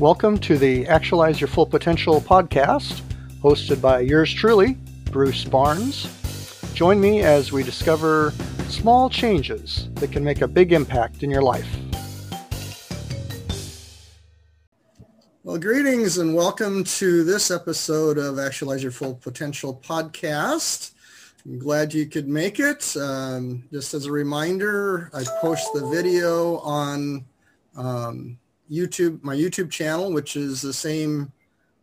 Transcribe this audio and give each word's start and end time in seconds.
Welcome 0.00 0.38
to 0.38 0.56
the 0.56 0.86
Actualize 0.86 1.42
Your 1.42 1.48
Full 1.48 1.66
Potential 1.66 2.22
podcast, 2.22 3.02
hosted 3.42 3.82
by 3.82 4.00
yours 4.00 4.32
truly, 4.32 4.78
Bruce 5.10 5.44
Barnes. 5.44 6.08
Join 6.72 6.98
me 6.98 7.20
as 7.20 7.52
we 7.52 7.62
discover 7.62 8.30
small 8.70 9.10
changes 9.10 9.90
that 9.96 10.10
can 10.10 10.24
make 10.24 10.40
a 10.40 10.48
big 10.48 10.72
impact 10.72 11.22
in 11.22 11.30
your 11.30 11.42
life. 11.42 11.68
Well, 15.44 15.58
greetings 15.58 16.16
and 16.16 16.34
welcome 16.34 16.82
to 16.82 17.22
this 17.22 17.50
episode 17.50 18.16
of 18.16 18.38
Actualize 18.38 18.82
Your 18.82 18.92
Full 18.92 19.16
Potential 19.16 19.82
podcast. 19.84 20.92
I'm 21.44 21.58
glad 21.58 21.92
you 21.92 22.06
could 22.06 22.26
make 22.26 22.58
it. 22.58 22.96
Um, 22.96 23.64
just 23.70 23.92
as 23.92 24.06
a 24.06 24.12
reminder, 24.12 25.10
I 25.12 25.24
post 25.42 25.68
the 25.74 25.86
video 25.88 26.56
on 26.60 27.26
um, 27.76 28.38
YouTube, 28.70 29.22
my 29.22 29.34
YouTube 29.34 29.70
channel, 29.70 30.12
which 30.12 30.36
is 30.36 30.62
the 30.62 30.72
same 30.72 31.32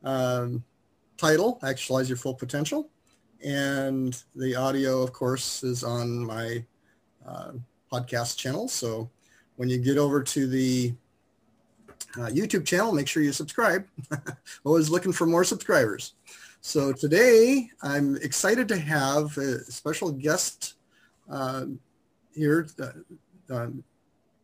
um, 0.04 0.64
title, 1.18 1.60
Actualize 1.64 2.10
Your 2.10 2.18
Full 2.18 2.34
Potential. 2.34 2.90
And 3.44 4.22
the 4.36 4.56
audio, 4.56 5.02
of 5.02 5.14
course, 5.14 5.64
is 5.64 5.84
on 5.84 6.26
my 6.26 6.64
uh, 7.28 7.52
podcast 7.92 8.38
channel. 8.38 8.68
So 8.68 9.10
when 9.58 9.70
you 9.70 9.78
get 9.78 9.98
over 9.98 10.24
to 10.24 10.48
the 10.48 10.94
uh, 12.16 12.28
YouTube 12.28 12.66
channel, 12.66 12.94
make 12.94 13.08
sure 13.08 13.22
you 13.22 13.32
subscribe. 13.32 13.86
Always 14.64 14.90
looking 14.90 15.12
for 15.12 15.26
more 15.26 15.44
subscribers. 15.44 16.14
So 16.62 16.92
today 16.92 17.70
I'm 17.82 18.16
excited 18.18 18.68
to 18.70 18.78
have 18.78 19.38
a 19.38 19.60
special 19.72 20.12
guest 20.12 20.76
uh, 21.30 21.66
here, 22.34 22.68
uh, 22.80 23.54
um, 23.54 23.84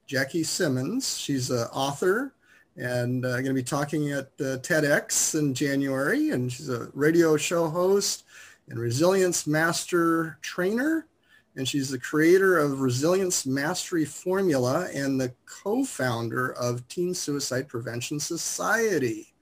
Jackie 0.05 0.43
Simmons. 0.43 1.17
She's 1.17 1.49
an 1.49 1.67
author 1.73 2.33
and 2.75 3.25
uh, 3.25 3.33
going 3.33 3.45
to 3.45 3.53
be 3.53 3.63
talking 3.63 4.11
at 4.11 4.27
uh, 4.39 4.57
TEDx 4.57 5.37
in 5.37 5.53
January. 5.53 6.31
And 6.31 6.51
she's 6.51 6.69
a 6.69 6.89
radio 6.93 7.37
show 7.37 7.69
host 7.69 8.23
and 8.69 8.79
resilience 8.79 9.45
master 9.45 10.37
trainer. 10.41 11.07
And 11.55 11.67
she's 11.67 11.89
the 11.89 11.99
creator 11.99 12.57
of 12.57 12.81
Resilience 12.81 13.45
Mastery 13.45 14.05
Formula 14.05 14.87
and 14.93 15.21
the 15.21 15.33
co-founder 15.45 16.53
of 16.53 16.87
Teen 16.87 17.13
Suicide 17.13 17.67
Prevention 17.67 18.19
Society. 18.19 19.33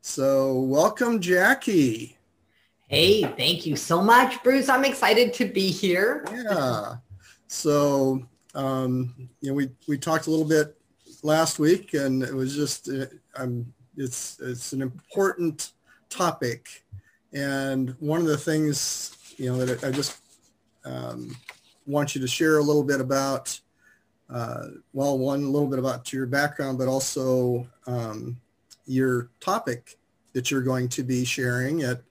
So 0.00 0.60
welcome, 0.60 1.20
Jackie. 1.20 2.16
Hey, 2.86 3.22
thank 3.22 3.66
you 3.66 3.76
so 3.76 4.00
much, 4.00 4.42
Bruce. 4.42 4.68
I'm 4.68 4.84
excited 4.84 5.34
to 5.34 5.44
be 5.44 5.70
here. 5.70 6.24
Yeah. 6.32 6.96
So 7.48 8.26
um, 8.54 9.14
you 9.40 9.50
know, 9.50 9.54
we, 9.54 9.70
we 9.88 9.98
talked 9.98 10.26
a 10.26 10.30
little 10.30 10.46
bit 10.46 10.76
last 11.22 11.58
week 11.58 11.94
and 11.94 12.22
it 12.22 12.34
was 12.34 12.54
just, 12.54 12.88
uh, 12.88 13.06
it's, 13.96 14.38
it's 14.40 14.72
an 14.72 14.82
important 14.82 15.72
topic. 16.08 16.84
And 17.32 17.90
one 18.00 18.20
of 18.20 18.26
the 18.26 18.38
things, 18.38 19.16
you 19.36 19.50
know, 19.50 19.64
that 19.64 19.84
I 19.84 19.90
just 19.90 20.18
um, 20.84 21.36
want 21.86 22.14
you 22.14 22.20
to 22.20 22.26
share 22.28 22.58
a 22.58 22.62
little 22.62 22.82
bit 22.84 23.00
about, 23.00 23.58
uh, 24.28 24.66
well, 24.92 25.18
one, 25.18 25.42
a 25.42 25.48
little 25.48 25.68
bit 25.68 25.78
about 25.78 26.12
your 26.12 26.26
background, 26.26 26.78
but 26.78 26.88
also 26.88 27.66
um, 27.86 28.40
your 28.86 29.30
topic 29.40 29.96
that 30.32 30.50
you're 30.50 30.62
going 30.62 30.88
to 30.88 31.02
be 31.02 31.24
sharing 31.24 31.82
at 31.82 32.02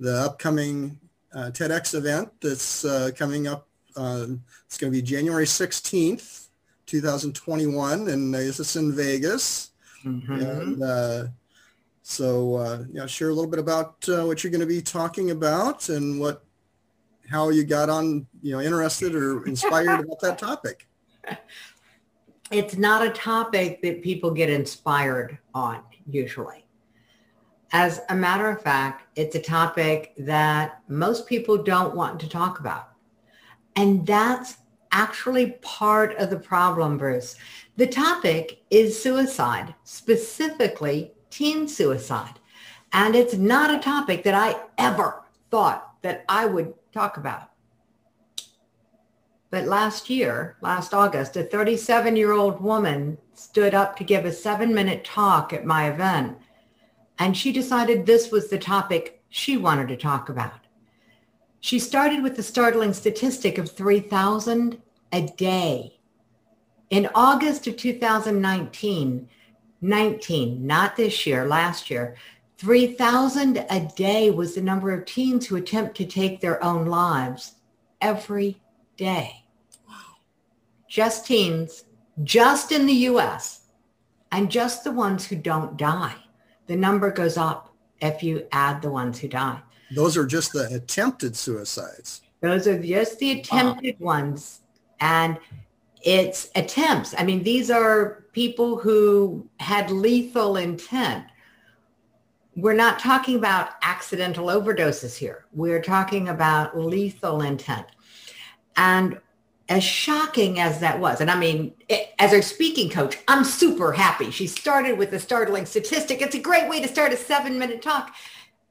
the 0.00 0.14
upcoming 0.14 0.98
uh, 1.34 1.50
TEDx 1.50 1.94
event 1.94 2.30
that's 2.40 2.84
uh, 2.84 3.10
coming 3.16 3.46
up 3.46 3.68
um, 3.96 4.42
it's 4.66 4.78
going 4.78 4.92
to 4.92 4.96
be 4.96 5.02
January 5.02 5.44
16th, 5.44 6.48
2021, 6.86 8.08
and 8.08 8.34
this 8.34 8.60
is 8.60 8.76
in 8.76 8.94
Vegas. 8.94 9.70
Mm-hmm. 10.04 10.32
And 10.32 10.82
uh, 10.82 11.24
so, 12.02 12.54
uh, 12.56 12.84
know, 12.92 13.06
share 13.06 13.30
a 13.30 13.34
little 13.34 13.50
bit 13.50 13.58
about 13.58 14.08
uh, 14.08 14.24
what 14.24 14.44
you're 14.44 14.50
going 14.50 14.60
to 14.60 14.66
be 14.66 14.80
talking 14.80 15.30
about 15.30 15.88
and 15.88 16.20
what, 16.20 16.44
how 17.28 17.48
you 17.48 17.64
got 17.64 17.88
on, 17.90 18.26
you 18.42 18.52
know, 18.52 18.60
interested 18.60 19.14
or 19.14 19.44
inspired 19.48 20.00
about 20.00 20.20
that 20.20 20.38
topic. 20.38 20.86
It's 22.52 22.76
not 22.76 23.04
a 23.04 23.10
topic 23.10 23.82
that 23.82 24.02
people 24.02 24.30
get 24.30 24.48
inspired 24.48 25.38
on 25.52 25.82
usually. 26.08 26.64
As 27.72 28.00
a 28.08 28.14
matter 28.14 28.48
of 28.48 28.62
fact, 28.62 29.02
it's 29.16 29.34
a 29.34 29.42
topic 29.42 30.14
that 30.18 30.82
most 30.86 31.26
people 31.26 31.58
don't 31.58 31.96
want 31.96 32.20
to 32.20 32.28
talk 32.28 32.60
about. 32.60 32.90
And 33.76 34.06
that's 34.06 34.56
actually 34.90 35.52
part 35.60 36.16
of 36.16 36.30
the 36.30 36.38
problem, 36.38 36.96
Bruce. 36.96 37.36
The 37.76 37.86
topic 37.86 38.62
is 38.70 39.00
suicide, 39.00 39.74
specifically 39.84 41.12
teen 41.28 41.68
suicide. 41.68 42.40
And 42.92 43.14
it's 43.14 43.34
not 43.34 43.74
a 43.74 43.78
topic 43.78 44.24
that 44.24 44.34
I 44.34 44.58
ever 44.78 45.22
thought 45.50 46.00
that 46.02 46.24
I 46.28 46.46
would 46.46 46.72
talk 46.92 47.18
about. 47.18 47.50
But 49.50 49.66
last 49.66 50.08
year, 50.08 50.56
last 50.60 50.94
August, 50.94 51.36
a 51.36 51.44
37-year-old 51.44 52.60
woman 52.60 53.18
stood 53.34 53.74
up 53.74 53.96
to 53.96 54.04
give 54.04 54.24
a 54.24 54.32
seven-minute 54.32 55.04
talk 55.04 55.52
at 55.52 55.66
my 55.66 55.90
event. 55.90 56.38
And 57.18 57.36
she 57.36 57.52
decided 57.52 58.06
this 58.06 58.30
was 58.30 58.48
the 58.48 58.58
topic 58.58 59.22
she 59.28 59.56
wanted 59.56 59.88
to 59.88 59.96
talk 59.96 60.28
about. 60.28 60.65
She 61.60 61.78
started 61.78 62.22
with 62.22 62.36
the 62.36 62.42
startling 62.42 62.92
statistic 62.92 63.58
of 63.58 63.70
3,000 63.70 64.80
a 65.12 65.22
day. 65.22 65.98
In 66.90 67.08
August 67.14 67.66
of 67.66 67.76
2019, 67.76 69.28
19, 69.80 70.66
not 70.66 70.96
this 70.96 71.26
year, 71.26 71.46
last 71.46 71.90
year, 71.90 72.16
3,000 72.58 73.66
a 73.68 73.80
day 73.96 74.30
was 74.30 74.54
the 74.54 74.62
number 74.62 74.92
of 74.92 75.04
teens 75.04 75.46
who 75.46 75.56
attempt 75.56 75.96
to 75.96 76.06
take 76.06 76.40
their 76.40 76.62
own 76.62 76.86
lives 76.86 77.56
every 78.00 78.60
day. 78.96 79.44
Just 80.88 81.26
teens, 81.26 81.84
just 82.24 82.72
in 82.72 82.86
the 82.86 82.92
US, 83.10 83.66
and 84.32 84.50
just 84.50 84.84
the 84.84 84.92
ones 84.92 85.26
who 85.26 85.36
don't 85.36 85.76
die. 85.76 86.14
The 86.66 86.76
number 86.76 87.10
goes 87.10 87.36
up 87.36 87.74
if 88.00 88.22
you 88.22 88.46
add 88.52 88.80
the 88.80 88.90
ones 88.90 89.18
who 89.18 89.28
die. 89.28 89.60
Those 89.94 90.16
are 90.16 90.26
just 90.26 90.52
the 90.52 90.66
attempted 90.74 91.36
suicides. 91.36 92.22
Those 92.40 92.66
are 92.66 92.80
just 92.80 93.18
the 93.18 93.40
attempted 93.40 93.96
wow. 93.98 94.06
ones. 94.06 94.60
And 95.00 95.38
it's 96.02 96.50
attempts. 96.54 97.14
I 97.18 97.24
mean, 97.24 97.42
these 97.42 97.70
are 97.70 98.24
people 98.32 98.78
who 98.78 99.48
had 99.58 99.90
lethal 99.90 100.56
intent. 100.56 101.24
We're 102.54 102.74
not 102.74 102.98
talking 102.98 103.36
about 103.36 103.70
accidental 103.82 104.46
overdoses 104.46 105.16
here. 105.16 105.46
We're 105.52 105.82
talking 105.82 106.28
about 106.28 106.78
lethal 106.78 107.42
intent. 107.42 107.86
And 108.76 109.20
as 109.68 109.82
shocking 109.82 110.60
as 110.60 110.80
that 110.80 111.00
was, 111.00 111.20
and 111.20 111.30
I 111.30 111.38
mean, 111.38 111.74
it, 111.88 112.14
as 112.18 112.32
our 112.32 112.42
speaking 112.42 112.88
coach, 112.88 113.18
I'm 113.26 113.42
super 113.42 113.92
happy. 113.92 114.30
She 114.30 114.46
started 114.46 114.96
with 114.96 115.12
a 115.12 115.18
startling 115.18 115.66
statistic. 115.66 116.22
It's 116.22 116.36
a 116.36 116.40
great 116.40 116.68
way 116.68 116.80
to 116.80 116.88
start 116.88 117.12
a 117.12 117.16
seven 117.16 117.58
minute 117.58 117.82
talk. 117.82 118.14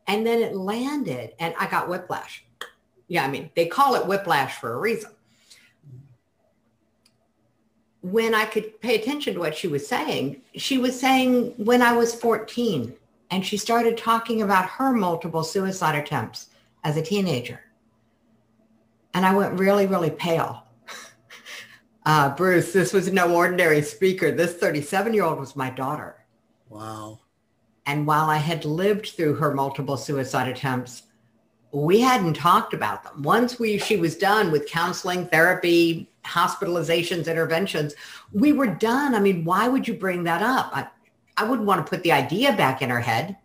And 0.07 0.25
then 0.25 0.41
it 0.41 0.55
landed 0.55 1.33
and 1.39 1.53
I 1.59 1.67
got 1.67 1.89
whiplash. 1.89 2.45
Yeah, 3.07 3.25
I 3.25 3.27
mean, 3.27 3.49
they 3.55 3.67
call 3.67 3.95
it 3.95 4.07
whiplash 4.07 4.59
for 4.59 4.73
a 4.73 4.79
reason. 4.79 5.11
When 8.01 8.35
I 8.35 8.45
could 8.45 8.79
pay 8.81 8.95
attention 8.95 9.33
to 9.33 9.39
what 9.39 9.55
she 9.55 9.67
was 9.67 9.87
saying, 9.87 10.41
she 10.55 10.77
was 10.77 10.99
saying 10.99 11.53
when 11.57 11.81
I 11.81 11.93
was 11.93 12.13
14 12.13 12.93
and 13.31 13.45
she 13.45 13.57
started 13.57 13.97
talking 13.97 14.41
about 14.41 14.69
her 14.69 14.91
multiple 14.91 15.43
suicide 15.43 15.95
attempts 15.95 16.49
as 16.83 16.97
a 16.97 17.01
teenager. 17.01 17.61
And 19.15 19.25
I 19.25 19.33
went 19.33 19.59
really, 19.59 19.87
really 19.87 20.11
pale. 20.11 20.63
Uh, 22.07 22.35
Bruce, 22.35 22.71
this 22.71 22.93
was 22.93 23.11
no 23.11 23.33
ordinary 23.33 23.81
speaker. 23.81 24.29
This 24.29 24.53
37 24.53 25.15
year 25.15 25.23
old 25.23 25.39
was 25.39 25.55
my 25.55 25.71
daughter. 25.71 26.23
Wow. 26.69 27.21
And 27.85 28.07
while 28.07 28.29
I 28.29 28.37
had 28.37 28.65
lived 28.65 29.09
through 29.09 29.35
her 29.35 29.53
multiple 29.53 29.97
suicide 29.97 30.47
attempts, 30.47 31.03
we 31.71 31.99
hadn't 31.99 32.35
talked 32.35 32.73
about 32.73 33.03
them. 33.03 33.21
Once 33.21 33.59
we 33.59 33.77
she 33.77 33.97
was 33.97 34.15
done 34.15 34.51
with 34.51 34.67
counseling, 34.67 35.27
therapy, 35.27 36.09
hospitalizations, 36.23 37.27
interventions, 37.27 37.93
we 38.31 38.53
were 38.53 38.67
done. 38.67 39.13
I 39.13 39.19
mean, 39.19 39.43
why 39.43 39.67
would 39.67 39.87
you 39.87 39.93
bring 39.93 40.23
that 40.23 40.41
up? 40.41 40.71
I, 40.73 40.87
I 41.37 41.43
wouldn't 41.43 41.67
want 41.67 41.85
to 41.85 41.89
put 41.89 42.01
the 42.03 42.13
idea 42.13 42.53
back 42.53 42.81
in 42.81 42.89
her 42.89 43.01
head. 43.01 43.37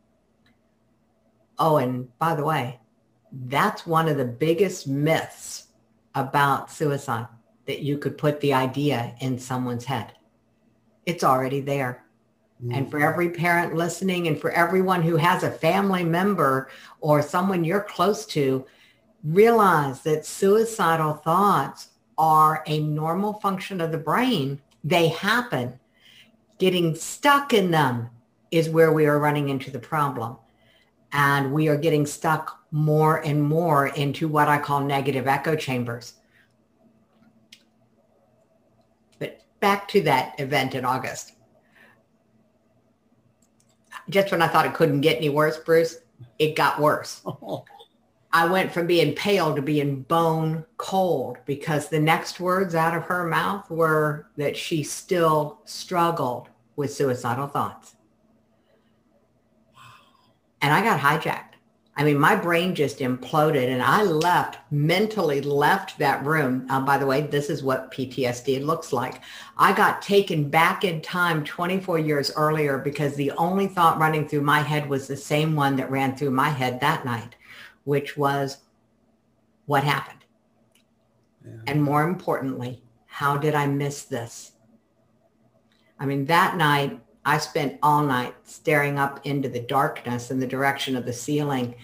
Oh, 1.58 1.76
and 1.76 2.16
by 2.18 2.34
the 2.34 2.44
way, 2.44 2.78
that's 3.32 3.86
one 3.86 4.08
of 4.08 4.16
the 4.16 4.24
biggest 4.24 4.86
myths 4.86 5.66
about 6.14 6.70
suicide, 6.70 7.26
that 7.66 7.80
you 7.80 7.98
could 7.98 8.16
put 8.16 8.40
the 8.40 8.54
idea 8.54 9.14
in 9.20 9.38
someone's 9.38 9.84
head. 9.84 10.12
It's 11.04 11.24
already 11.24 11.60
there. 11.60 12.04
And 12.62 12.72
mm-hmm. 12.72 12.90
for 12.90 13.00
every 13.00 13.30
parent 13.30 13.74
listening 13.74 14.28
and 14.28 14.38
for 14.38 14.50
everyone 14.50 15.02
who 15.02 15.16
has 15.16 15.42
a 15.42 15.50
family 15.50 16.04
member 16.04 16.68
or 17.00 17.22
someone 17.22 17.64
you're 17.64 17.80
close 17.80 18.26
to, 18.26 18.66
realize 19.24 20.02
that 20.02 20.26
suicidal 20.26 21.14
thoughts 21.14 21.88
are 22.18 22.62
a 22.66 22.80
normal 22.80 23.34
function 23.34 23.80
of 23.80 23.92
the 23.92 23.98
brain. 23.98 24.60
They 24.84 25.08
happen. 25.08 25.80
Getting 26.58 26.94
stuck 26.94 27.54
in 27.54 27.70
them 27.70 28.10
is 28.50 28.68
where 28.68 28.92
we 28.92 29.06
are 29.06 29.18
running 29.18 29.48
into 29.48 29.70
the 29.70 29.78
problem. 29.78 30.36
And 31.12 31.52
we 31.52 31.68
are 31.68 31.78
getting 31.78 32.04
stuck 32.04 32.60
more 32.70 33.24
and 33.24 33.42
more 33.42 33.88
into 33.88 34.28
what 34.28 34.48
I 34.48 34.58
call 34.58 34.80
negative 34.80 35.26
echo 35.26 35.56
chambers. 35.56 36.14
But 39.18 39.40
back 39.60 39.88
to 39.88 40.02
that 40.02 40.38
event 40.38 40.74
in 40.74 40.84
August. 40.84 41.32
Just 44.10 44.30
when 44.30 44.42
I 44.42 44.48
thought 44.48 44.66
it 44.66 44.74
couldn't 44.74 45.00
get 45.00 45.16
any 45.16 45.30
worse, 45.30 45.56
Bruce, 45.56 45.96
it 46.38 46.56
got 46.56 46.78
worse. 46.80 47.22
Oh. 47.42 47.64
I 48.32 48.46
went 48.46 48.70
from 48.70 48.86
being 48.86 49.14
pale 49.16 49.56
to 49.56 49.62
being 49.62 50.02
bone 50.02 50.64
cold 50.76 51.38
because 51.46 51.88
the 51.88 51.98
next 51.98 52.38
words 52.38 52.76
out 52.76 52.96
of 52.96 53.02
her 53.04 53.26
mouth 53.26 53.68
were 53.68 54.28
that 54.36 54.56
she 54.56 54.84
still 54.84 55.58
struggled 55.64 56.48
with 56.76 56.92
suicidal 56.92 57.48
thoughts. 57.48 57.96
And 60.62 60.72
I 60.72 60.80
got 60.82 61.00
hijacked. 61.00 61.49
I 61.96 62.04
mean, 62.04 62.18
my 62.18 62.34
brain 62.34 62.74
just 62.74 63.00
imploded 63.00 63.68
and 63.68 63.82
I 63.82 64.02
left, 64.04 64.58
mentally 64.72 65.40
left 65.42 65.98
that 65.98 66.24
room. 66.24 66.66
Uh, 66.70 66.80
by 66.80 66.96
the 66.96 67.06
way, 67.06 67.22
this 67.22 67.50
is 67.50 67.62
what 67.62 67.90
PTSD 67.90 68.64
looks 68.64 68.92
like. 68.92 69.20
I 69.58 69.72
got 69.72 70.00
taken 70.00 70.48
back 70.48 70.84
in 70.84 71.02
time 71.02 71.44
24 71.44 71.98
years 71.98 72.32
earlier 72.36 72.78
because 72.78 73.14
the 73.16 73.32
only 73.32 73.66
thought 73.66 73.98
running 73.98 74.26
through 74.26 74.42
my 74.42 74.60
head 74.60 74.88
was 74.88 75.06
the 75.06 75.16
same 75.16 75.54
one 75.54 75.76
that 75.76 75.90
ran 75.90 76.16
through 76.16 76.30
my 76.30 76.48
head 76.48 76.80
that 76.80 77.04
night, 77.04 77.34
which 77.84 78.16
was 78.16 78.58
what 79.66 79.84
happened? 79.84 80.24
Yeah. 81.44 81.52
And 81.66 81.82
more 81.82 82.04
importantly, 82.04 82.82
how 83.06 83.36
did 83.36 83.54
I 83.54 83.66
miss 83.66 84.04
this? 84.04 84.52
I 85.98 86.06
mean, 86.06 86.24
that 86.26 86.56
night 86.56 86.98
I 87.24 87.38
spent 87.38 87.78
all 87.82 88.02
night 88.02 88.34
staring 88.44 88.98
up 88.98 89.24
into 89.24 89.48
the 89.48 89.60
darkness 89.60 90.30
in 90.30 90.40
the 90.40 90.46
direction 90.46 90.96
of 90.96 91.04
the 91.04 91.12
ceiling, 91.12 91.74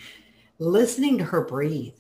listening 0.59 1.19
to 1.19 1.25
her 1.25 1.43
breathe. 1.43 1.95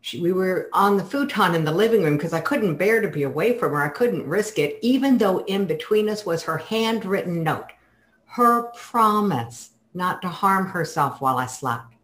She, 0.00 0.20
we 0.20 0.32
were 0.32 0.68
on 0.72 0.96
the 0.96 1.04
futon 1.04 1.54
in 1.54 1.64
the 1.64 1.72
living 1.72 2.02
room 2.02 2.16
because 2.16 2.32
I 2.32 2.40
couldn't 2.40 2.76
bear 2.76 3.00
to 3.00 3.08
be 3.08 3.22
away 3.22 3.58
from 3.58 3.72
her. 3.72 3.82
I 3.82 3.88
couldn't 3.88 4.26
risk 4.26 4.58
it, 4.58 4.78
even 4.82 5.18
though 5.18 5.44
in 5.44 5.66
between 5.66 6.08
us 6.08 6.26
was 6.26 6.42
her 6.42 6.58
handwritten 6.58 7.42
note, 7.42 7.70
her 8.26 8.64
promise 8.76 9.70
not 9.94 10.20
to 10.22 10.28
harm 10.28 10.66
herself 10.66 11.20
while 11.20 11.38
I 11.38 11.46
slept, 11.46 11.94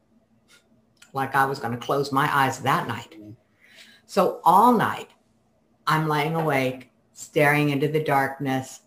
like 1.12 1.34
I 1.34 1.44
was 1.44 1.58
going 1.58 1.72
to 1.72 1.86
close 1.86 2.12
my 2.12 2.34
eyes 2.34 2.60
that 2.60 2.86
night. 2.86 3.16
So 4.06 4.40
all 4.44 4.72
night, 4.72 5.08
I'm 5.86 6.08
laying 6.08 6.34
awake, 6.34 6.90
staring 7.12 7.70
into 7.70 7.88
the 7.88 8.02
darkness, 8.02 8.80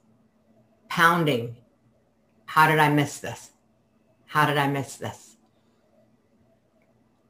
pounding 0.88 1.56
how 2.53 2.67
did 2.67 2.77
I 2.77 2.88
miss 2.89 3.17
this? 3.17 3.50
How 4.27 4.45
did 4.45 4.59
I 4.59 4.67
miss 4.67 4.97
this? 4.97 5.38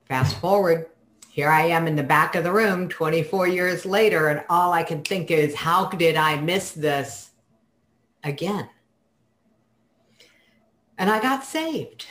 Fast 0.04 0.38
forward, 0.42 0.88
here 1.30 1.48
I 1.48 1.68
am 1.68 1.88
in 1.88 1.96
the 1.96 2.04
back 2.04 2.36
of 2.36 2.44
the 2.44 2.52
room 2.52 2.90
24 2.90 3.48
years 3.48 3.86
later, 3.86 4.28
and 4.28 4.44
all 4.50 4.74
I 4.74 4.84
can 4.84 5.02
think 5.02 5.32
is, 5.32 5.56
how 5.56 5.88
did 5.88 6.18
I 6.18 6.42
miss 6.42 6.74
this 6.74 7.32
again? 8.22 8.68
And 10.98 11.10
I 11.10 11.22
got 11.22 11.46
saved. 11.46 12.06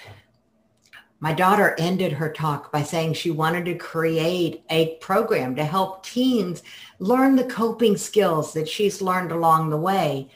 My 1.20 1.34
daughter 1.34 1.76
ended 1.78 2.12
her 2.12 2.32
talk 2.32 2.72
by 2.72 2.82
saying 2.82 3.12
she 3.12 3.30
wanted 3.30 3.66
to 3.66 3.74
create 3.74 4.64
a 4.70 4.96
program 5.02 5.54
to 5.56 5.66
help 5.66 6.02
teens 6.02 6.62
learn 6.98 7.36
the 7.36 7.44
coping 7.44 7.98
skills 7.98 8.54
that 8.54 8.70
she's 8.70 9.02
learned 9.02 9.32
along 9.32 9.68
the 9.68 9.76
way 9.76 10.30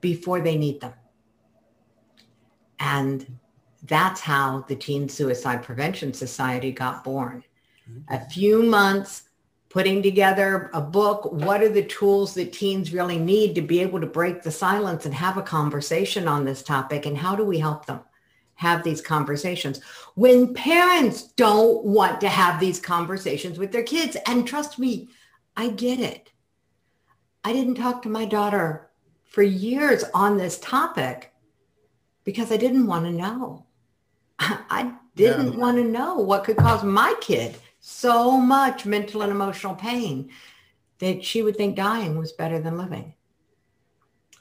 before 0.00 0.40
they 0.40 0.56
need 0.56 0.80
them. 0.80 0.94
And 2.82 3.38
that's 3.84 4.20
how 4.20 4.64
the 4.66 4.74
Teen 4.74 5.08
Suicide 5.08 5.62
Prevention 5.62 6.12
Society 6.12 6.72
got 6.72 7.04
born. 7.04 7.44
Mm-hmm. 7.88 8.12
A 8.12 8.28
few 8.28 8.64
months 8.64 9.22
putting 9.68 10.02
together 10.02 10.68
a 10.74 10.80
book. 10.80 11.30
What 11.32 11.62
are 11.62 11.68
the 11.68 11.84
tools 11.84 12.34
that 12.34 12.52
teens 12.52 12.92
really 12.92 13.18
need 13.18 13.54
to 13.54 13.62
be 13.62 13.80
able 13.80 14.00
to 14.00 14.06
break 14.06 14.42
the 14.42 14.50
silence 14.50 15.06
and 15.06 15.14
have 15.14 15.36
a 15.36 15.42
conversation 15.42 16.26
on 16.26 16.44
this 16.44 16.62
topic? 16.62 17.06
And 17.06 17.16
how 17.16 17.36
do 17.36 17.44
we 17.44 17.60
help 17.60 17.86
them 17.86 18.00
have 18.56 18.82
these 18.82 19.00
conversations 19.00 19.80
when 20.14 20.52
parents 20.52 21.28
don't 21.34 21.84
want 21.84 22.20
to 22.20 22.28
have 22.28 22.58
these 22.58 22.80
conversations 22.80 23.58
with 23.58 23.70
their 23.70 23.84
kids? 23.84 24.16
And 24.26 24.46
trust 24.46 24.80
me, 24.80 25.08
I 25.56 25.68
get 25.68 26.00
it. 26.00 26.32
I 27.44 27.52
didn't 27.52 27.76
talk 27.76 28.02
to 28.02 28.08
my 28.08 28.24
daughter 28.24 28.90
for 29.24 29.42
years 29.42 30.04
on 30.12 30.36
this 30.36 30.58
topic 30.58 31.31
because 32.24 32.52
I 32.52 32.56
didn't 32.56 32.86
want 32.86 33.04
to 33.06 33.12
know. 33.12 33.66
I 34.38 34.92
didn't 35.16 35.52
yeah. 35.52 35.58
want 35.58 35.76
to 35.78 35.84
know 35.84 36.16
what 36.16 36.44
could 36.44 36.56
cause 36.56 36.82
my 36.82 37.14
kid 37.20 37.56
so 37.80 38.36
much 38.36 38.86
mental 38.86 39.22
and 39.22 39.32
emotional 39.32 39.74
pain 39.74 40.30
that 40.98 41.24
she 41.24 41.42
would 41.42 41.56
think 41.56 41.76
dying 41.76 42.16
was 42.16 42.32
better 42.32 42.60
than 42.60 42.78
living. 42.78 43.14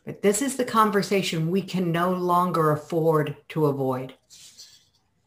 But 0.06 0.22
this 0.22 0.42
is 0.42 0.56
the 0.56 0.66
conversation 0.66 1.50
we 1.50 1.62
can 1.62 1.92
no 1.92 2.12
longer 2.12 2.72
afford 2.72 3.36
to 3.50 3.66
avoid. 3.66 4.14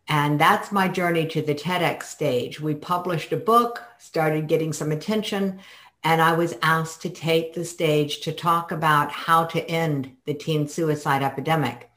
And 0.09 0.41
that's 0.41 0.71
my 0.71 0.89
journey 0.89 1.27
to 1.29 1.43
the 1.43 1.55
TEDx 1.55 2.05
stage. 2.05 2.61
We 2.61 2.75
published 2.75 3.33
a 3.33 3.37
book, 3.37 3.83
started 3.99 4.49
getting 4.49 4.73
some 4.73 4.93
attention, 4.93 5.61
and 6.05 6.21
I 6.21 6.35
was 6.35 6.57
asked 6.63 7.03
to 7.03 7.11
take 7.11 7.55
the 7.55 7.65
stage 7.65 8.21
to 8.21 8.33
talk 8.33 8.71
about 8.71 9.11
how 9.11 9.45
to 9.47 9.71
end 9.71 10.15
the 10.27 10.35
teen 10.35 10.69
suicide 10.69 11.23
epidemic. 11.23 11.91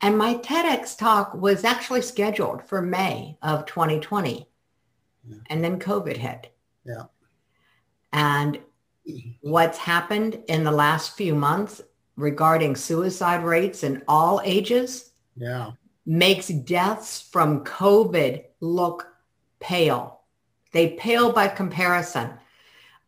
And 0.00 0.16
my 0.16 0.34
TEDx 0.34 0.96
talk 0.96 1.34
was 1.34 1.64
actually 1.64 2.02
scheduled 2.02 2.62
for 2.62 2.80
May 2.80 3.36
of 3.42 3.66
2020. 3.66 4.48
Yeah. 5.28 5.36
And 5.46 5.62
then 5.64 5.80
COVID 5.80 6.16
hit. 6.16 6.54
Yeah. 6.84 7.04
And 8.12 8.60
what's 9.40 9.78
happened 9.78 10.42
in 10.48 10.64
the 10.64 10.72
last 10.72 11.16
few 11.16 11.34
months 11.34 11.82
regarding 12.16 12.76
suicide 12.76 13.44
rates 13.44 13.82
in 13.82 14.02
all 14.06 14.40
ages 14.44 15.12
yeah. 15.36 15.72
makes 16.06 16.48
deaths 16.48 17.20
from 17.20 17.64
COVID 17.64 18.44
look 18.60 19.08
pale. 19.60 20.20
They 20.72 20.90
pale 20.90 21.32
by 21.32 21.48
comparison. 21.48 22.30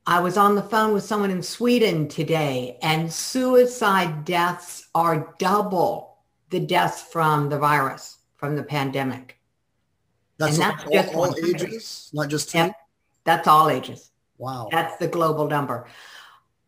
I 0.07 0.21
was 0.21 0.37
on 0.37 0.55
the 0.55 0.63
phone 0.63 0.93
with 0.93 1.05
someone 1.05 1.31
in 1.31 1.43
Sweden 1.43 2.09
today 2.09 2.79
and 2.83 3.13
suicide 3.13 4.25
deaths 4.25 4.89
are 4.95 5.35
double 5.39 6.10
the 6.51 6.61
deaths 6.61 7.03
from 7.03 7.49
the 7.49 7.59
virus, 7.59 8.19
from 8.37 8.57
the 8.57 8.63
pandemic. 8.63 9.39
That's, 10.39 10.59
and 10.59 10.63
that's 10.63 10.85
all, 10.85 10.93
just 10.93 11.15
all 11.15 11.37
ages, 11.45 12.11
not 12.13 12.29
just? 12.29 12.55
Yep, 12.55 12.75
that's 13.25 13.49
all 13.49 13.69
ages. 13.69 14.11
Wow. 14.39 14.69
That's 14.71 14.97
the 14.97 15.09
global 15.09 15.47
number. 15.47 15.87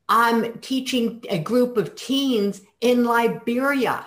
I'm 0.09 0.59
teaching 0.59 1.25
a 1.31 1.39
group 1.39 1.77
of 1.77 1.95
teens 1.95 2.61
in 2.81 3.05
Liberia 3.05 4.07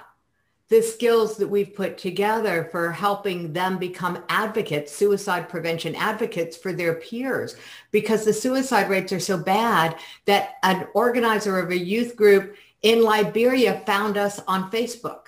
the 0.68 0.82
skills 0.82 1.38
that 1.38 1.48
we've 1.48 1.76
put 1.76 1.98
together 1.98 2.68
for 2.72 2.92
helping 2.92 3.54
them 3.54 3.78
become 3.78 4.24
advocates, 4.30 4.92
suicide 4.92 5.48
prevention 5.48 5.94
advocates 5.96 6.58
for 6.58 6.74
their 6.74 6.96
peers, 6.96 7.56
because 7.92 8.26
the 8.26 8.34
suicide 8.34 8.90
rates 8.90 9.14
are 9.14 9.20
so 9.20 9.38
bad 9.38 9.96
that 10.26 10.56
an 10.64 10.88
organizer 10.96 11.60
of 11.60 11.70
a 11.70 11.78
youth 11.78 12.16
group 12.16 12.56
in 12.82 13.04
Liberia 13.04 13.80
found 13.86 14.18
us 14.18 14.40
on 14.48 14.72
Facebook 14.72 15.25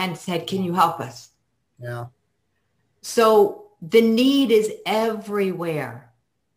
and 0.00 0.16
said, 0.16 0.46
can 0.46 0.64
you 0.64 0.72
help 0.72 0.98
us? 0.98 1.28
Yeah. 1.78 2.06
So 3.02 3.66
the 3.82 4.00
need 4.00 4.50
is 4.50 4.72
everywhere. 4.86 6.10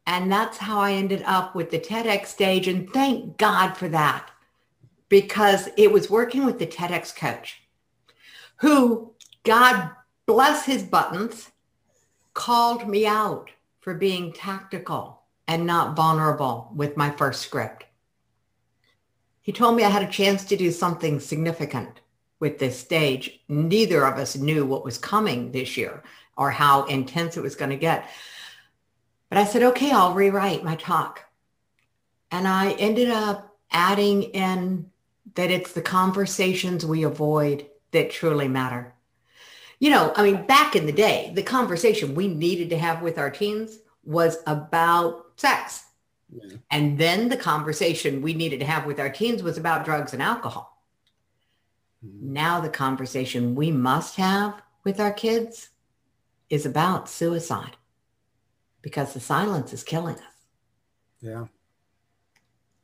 And 0.07 0.31
that's 0.31 0.57
how 0.57 0.79
I 0.79 0.93
ended 0.93 1.23
up 1.25 1.53
with 1.53 1.69
the 1.69 1.79
TEDx 1.79 2.27
stage. 2.27 2.69
And 2.69 2.89
thank 2.89 3.37
God 3.37 3.73
for 3.73 3.89
that 3.89 4.31
because 5.09 5.67
it 5.77 5.91
was 5.91 6.09
working 6.09 6.45
with 6.45 6.57
the 6.57 6.67
TEDx 6.67 7.13
coach 7.13 7.61
who, 8.57 9.13
God 9.43 9.89
bless 10.25 10.65
his 10.65 10.83
buttons, 10.83 11.51
called 12.33 12.87
me 12.87 13.05
out 13.05 13.49
for 13.81 13.93
being 13.93 14.31
tactical 14.31 15.21
and 15.49 15.65
not 15.65 15.97
vulnerable 15.97 16.71
with 16.73 16.95
my 16.95 17.09
first 17.09 17.41
script. 17.41 17.83
He 19.41 19.51
told 19.51 19.75
me 19.75 19.83
I 19.83 19.89
had 19.89 20.03
a 20.03 20.11
chance 20.11 20.45
to 20.45 20.55
do 20.55 20.71
something 20.71 21.19
significant 21.19 21.99
with 22.43 22.59
this 22.59 22.77
stage. 22.77 23.39
Neither 23.47 24.05
of 24.05 24.17
us 24.17 24.35
knew 24.35 24.65
what 24.65 24.83
was 24.83 24.97
coming 24.97 25.53
this 25.53 25.77
year 25.77 26.03
or 26.35 26.51
how 26.51 26.83
intense 26.87 27.37
it 27.37 27.41
was 27.41 27.55
going 27.55 27.69
to 27.69 27.77
get. 27.77 28.09
But 29.29 29.37
I 29.37 29.45
said, 29.45 29.63
okay, 29.63 29.91
I'll 29.91 30.13
rewrite 30.13 30.61
my 30.61 30.75
talk. 30.75 31.21
And 32.31 32.45
I 32.45 32.71
ended 32.73 33.09
up 33.09 33.55
adding 33.71 34.23
in 34.23 34.91
that 35.35 35.51
it's 35.51 35.71
the 35.71 35.81
conversations 35.81 36.85
we 36.85 37.03
avoid 37.03 37.65
that 37.91 38.11
truly 38.11 38.49
matter. 38.49 38.93
You 39.79 39.91
know, 39.91 40.11
I 40.13 40.23
mean, 40.23 40.45
back 40.45 40.75
in 40.75 40.85
the 40.85 40.91
day, 40.91 41.31
the 41.33 41.43
conversation 41.43 42.13
we 42.13 42.27
needed 42.27 42.69
to 42.71 42.77
have 42.77 43.01
with 43.01 43.17
our 43.17 43.29
teens 43.29 43.79
was 44.03 44.39
about 44.47 45.27
sex. 45.37 45.85
Yeah. 46.29 46.57
And 46.71 46.97
then 46.97 47.29
the 47.29 47.37
conversation 47.37 48.21
we 48.21 48.33
needed 48.33 48.59
to 48.59 48.65
have 48.65 48.85
with 48.85 48.99
our 48.99 49.09
teens 49.09 49.41
was 49.41 49.57
about 49.57 49.85
drugs 49.85 50.11
and 50.11 50.21
alcohol. 50.21 50.72
Now 52.03 52.59
the 52.59 52.69
conversation 52.69 53.55
we 53.55 53.71
must 53.71 54.17
have 54.17 54.61
with 54.83 54.99
our 54.99 55.13
kids 55.13 55.69
is 56.49 56.65
about 56.65 57.09
suicide 57.09 57.77
because 58.81 59.13
the 59.13 59.19
silence 59.19 59.73
is 59.73 59.83
killing 59.83 60.15
us. 60.15 60.21
Yeah. 61.21 61.45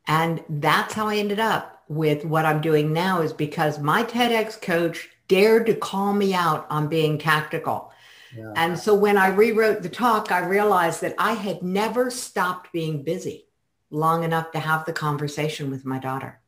And 0.07 0.43
that's 0.49 0.93
how 0.93 1.07
I 1.07 1.17
ended 1.17 1.39
up 1.39 1.83
with 1.89 2.23
what 2.23 2.45
I'm 2.45 2.61
doing 2.61 2.93
now 2.93 3.21
is 3.21 3.33
because 3.33 3.79
my 3.79 4.03
TEDx 4.03 4.61
coach 4.61 5.09
dared 5.27 5.65
to 5.65 5.75
call 5.75 6.13
me 6.13 6.33
out 6.33 6.65
on 6.69 6.87
being 6.87 7.17
tactical. 7.17 7.91
Yeah. 8.35 8.53
And 8.55 8.79
so 8.79 8.95
when 8.95 9.17
I 9.17 9.27
rewrote 9.27 9.81
the 9.81 9.89
talk, 9.89 10.31
I 10.31 10.39
realized 10.39 11.01
that 11.01 11.15
I 11.17 11.33
had 11.33 11.61
never 11.61 12.09
stopped 12.09 12.71
being 12.71 13.03
busy 13.03 13.47
long 13.91 14.23
enough 14.23 14.51
to 14.51 14.59
have 14.59 14.85
the 14.85 14.93
conversation 14.93 15.69
with 15.69 15.83
my 15.83 15.99
daughter. 15.99 16.39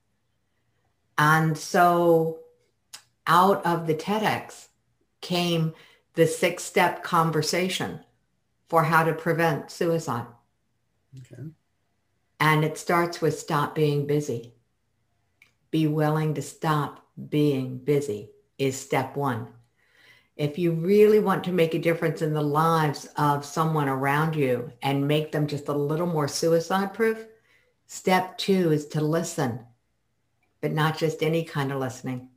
And 1.18 1.58
so 1.58 2.41
out 3.28 3.66
of 3.66 3.88
the 3.88 3.96
TEDx 3.96 4.68
came 5.22 5.74
the 6.14 6.28
six 6.28 6.64
step 6.64 7.04
conversation 7.04 8.00
for 8.68 8.84
how 8.84 9.04
to 9.04 9.14
prevent 9.14 9.72
suicide. 9.72 10.26
Okay. 11.18 11.44
And 12.40 12.64
it 12.64 12.78
starts 12.78 13.22
with 13.22 13.38
stop 13.38 13.76
being 13.76 14.08
busy. 14.08 14.54
Be 15.70 15.88
willing 15.88 16.34
to 16.34 16.42
stop 16.42 17.06
being 17.30 17.78
busy 17.78 18.32
is 18.58 18.78
step 18.78 19.16
one. 19.16 19.48
If 20.36 20.58
you 20.58 20.72
really 20.72 21.20
want 21.20 21.44
to 21.44 21.52
make 21.52 21.74
a 21.76 21.80
difference 21.80 22.22
in 22.22 22.34
the 22.34 22.42
lives 22.42 23.08
of 23.16 23.46
someone 23.46 23.88
around 23.88 24.36
you 24.36 24.72
and 24.82 25.08
make 25.08 25.32
them 25.32 25.46
just 25.46 25.68
a 25.68 25.74
little 25.74 26.08
more 26.08 26.28
suicide 26.28 26.94
proof, 26.94 27.26
step 27.86 28.38
two 28.38 28.72
is 28.72 28.88
to 28.88 29.02
listen, 29.02 29.60
but 30.62 30.72
not 30.72 30.98
just 30.98 31.22
any 31.22 31.44
kind 31.44 31.72
of 31.72 31.80
listening. 31.80 32.31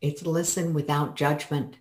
It's 0.00 0.24
listen 0.24 0.74
without 0.74 1.16
judgment, 1.16 1.76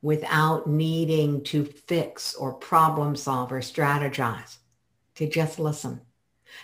without 0.00 0.66
needing 0.66 1.42
to 1.44 1.64
fix 1.64 2.34
or 2.34 2.52
problem 2.54 3.14
solve 3.16 3.52
or 3.52 3.60
strategize, 3.60 4.58
to 5.16 5.28
just 5.28 5.58
listen. 5.58 6.00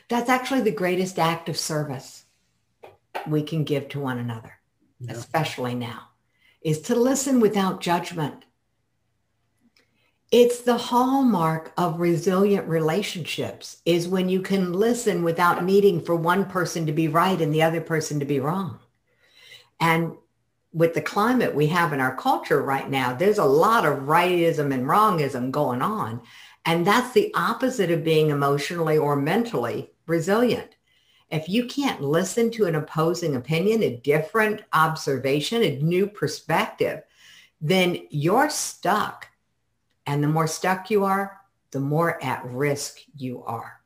That's 0.09 0.31
actually 0.31 0.63
the 0.63 0.71
greatest 0.71 1.19
act 1.19 1.49
of 1.49 1.59
service 1.59 2.25
we 3.27 3.43
can 3.43 3.65
give 3.65 3.89
to 3.91 4.01
one 4.01 4.19
another, 4.19 4.59
yeah. 5.01 5.13
especially 5.13 5.75
now, 5.75 6.09
is 6.63 6.81
to 6.83 6.95
listen 6.95 7.41
without 7.41 7.81
judgment. 7.81 8.45
It's 10.31 10.63
the 10.63 10.79
hallmark 10.79 11.73
of 11.77 12.01
resilient 12.01 12.67
relationships 12.67 13.83
is 13.85 14.09
when 14.09 14.29
you 14.29 14.41
can 14.41 14.73
listen 14.73 15.23
without 15.23 15.65
needing 15.65 16.01
for 16.01 16.17
one 16.17 16.47
person 16.47 16.87
to 16.87 16.93
be 16.93 17.09
right 17.09 17.41
and 17.41 17.55
the 17.55 17.63
other 17.63 17.81
person 17.81 18.19
to 18.19 18.25
be 18.25 18.41
wrong. 18.41 18.81
And 19.81 20.13
with 20.73 20.95
the 20.95 21.03
climate 21.03 21.55
we 21.55 21.69
have 21.69 21.93
in 21.93 22.01
our 22.01 22.17
culture 22.17 22.63
right 22.63 22.91
now, 22.91 23.15
there's 23.15 23.39
a 23.39 23.45
lot 23.45 23.87
of 23.87 24.01
rightism 24.01 24.75
and 24.75 24.87
wrongism 24.87 25.51
going 25.51 25.83
on. 25.83 26.21
And 26.67 26.87
that's 26.87 27.13
the 27.13 27.33
opposite 27.35 27.91
of 27.91 28.05
being 28.05 28.31
emotionally 28.31 28.99
or 28.99 29.17
mentally 29.17 29.91
resilient. 30.07 30.77
If 31.31 31.49
you 31.49 31.67
can't 31.67 32.01
listen 32.01 32.51
to 32.53 32.67
an 32.67 32.75
opposing 32.75 33.37
opinion, 33.37 33.83
a 33.83 33.97
different 33.97 34.63
observation, 34.73 35.63
a 35.63 35.83
new 35.83 36.07
perspective, 36.07 37.03
then 37.61 38.07
you're 38.11 38.51
stuck. 38.51 39.29
And 40.07 40.23
the 40.23 40.29
more 40.29 40.47
stuck 40.47 40.91
you 40.91 41.05
are, 41.05 41.41
the 41.71 41.81
more 41.81 42.23
at 42.23 42.45
risk 42.45 42.99
you 43.17 43.43
are. 43.45 43.81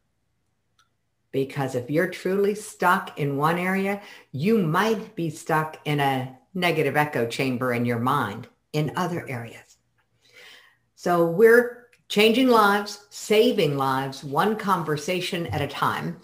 Because 1.30 1.75
if 1.75 1.90
you're 1.90 2.08
truly 2.08 2.54
stuck 2.54 3.18
in 3.18 3.37
one 3.37 3.58
area, 3.58 4.00
you 4.32 4.58
might 4.58 5.14
be 5.14 5.30
stuck 5.30 5.78
in 5.85 6.00
a 6.00 6.37
negative 6.54 6.97
echo 6.97 7.26
chamber 7.26 7.73
in 7.73 7.85
your 7.85 7.99
mind 7.99 8.49
in 8.73 8.92
other 8.97 9.28
areas. 9.28 9.76
So 10.94 11.26
we're 11.26 11.88
changing 12.08 12.49
lives, 12.49 13.06
saving 13.11 13.76
lives, 13.76 14.25
one 14.25 14.56
conversation 14.56 15.47
at 15.49 15.61
a 15.61 15.68
time. 15.68 16.18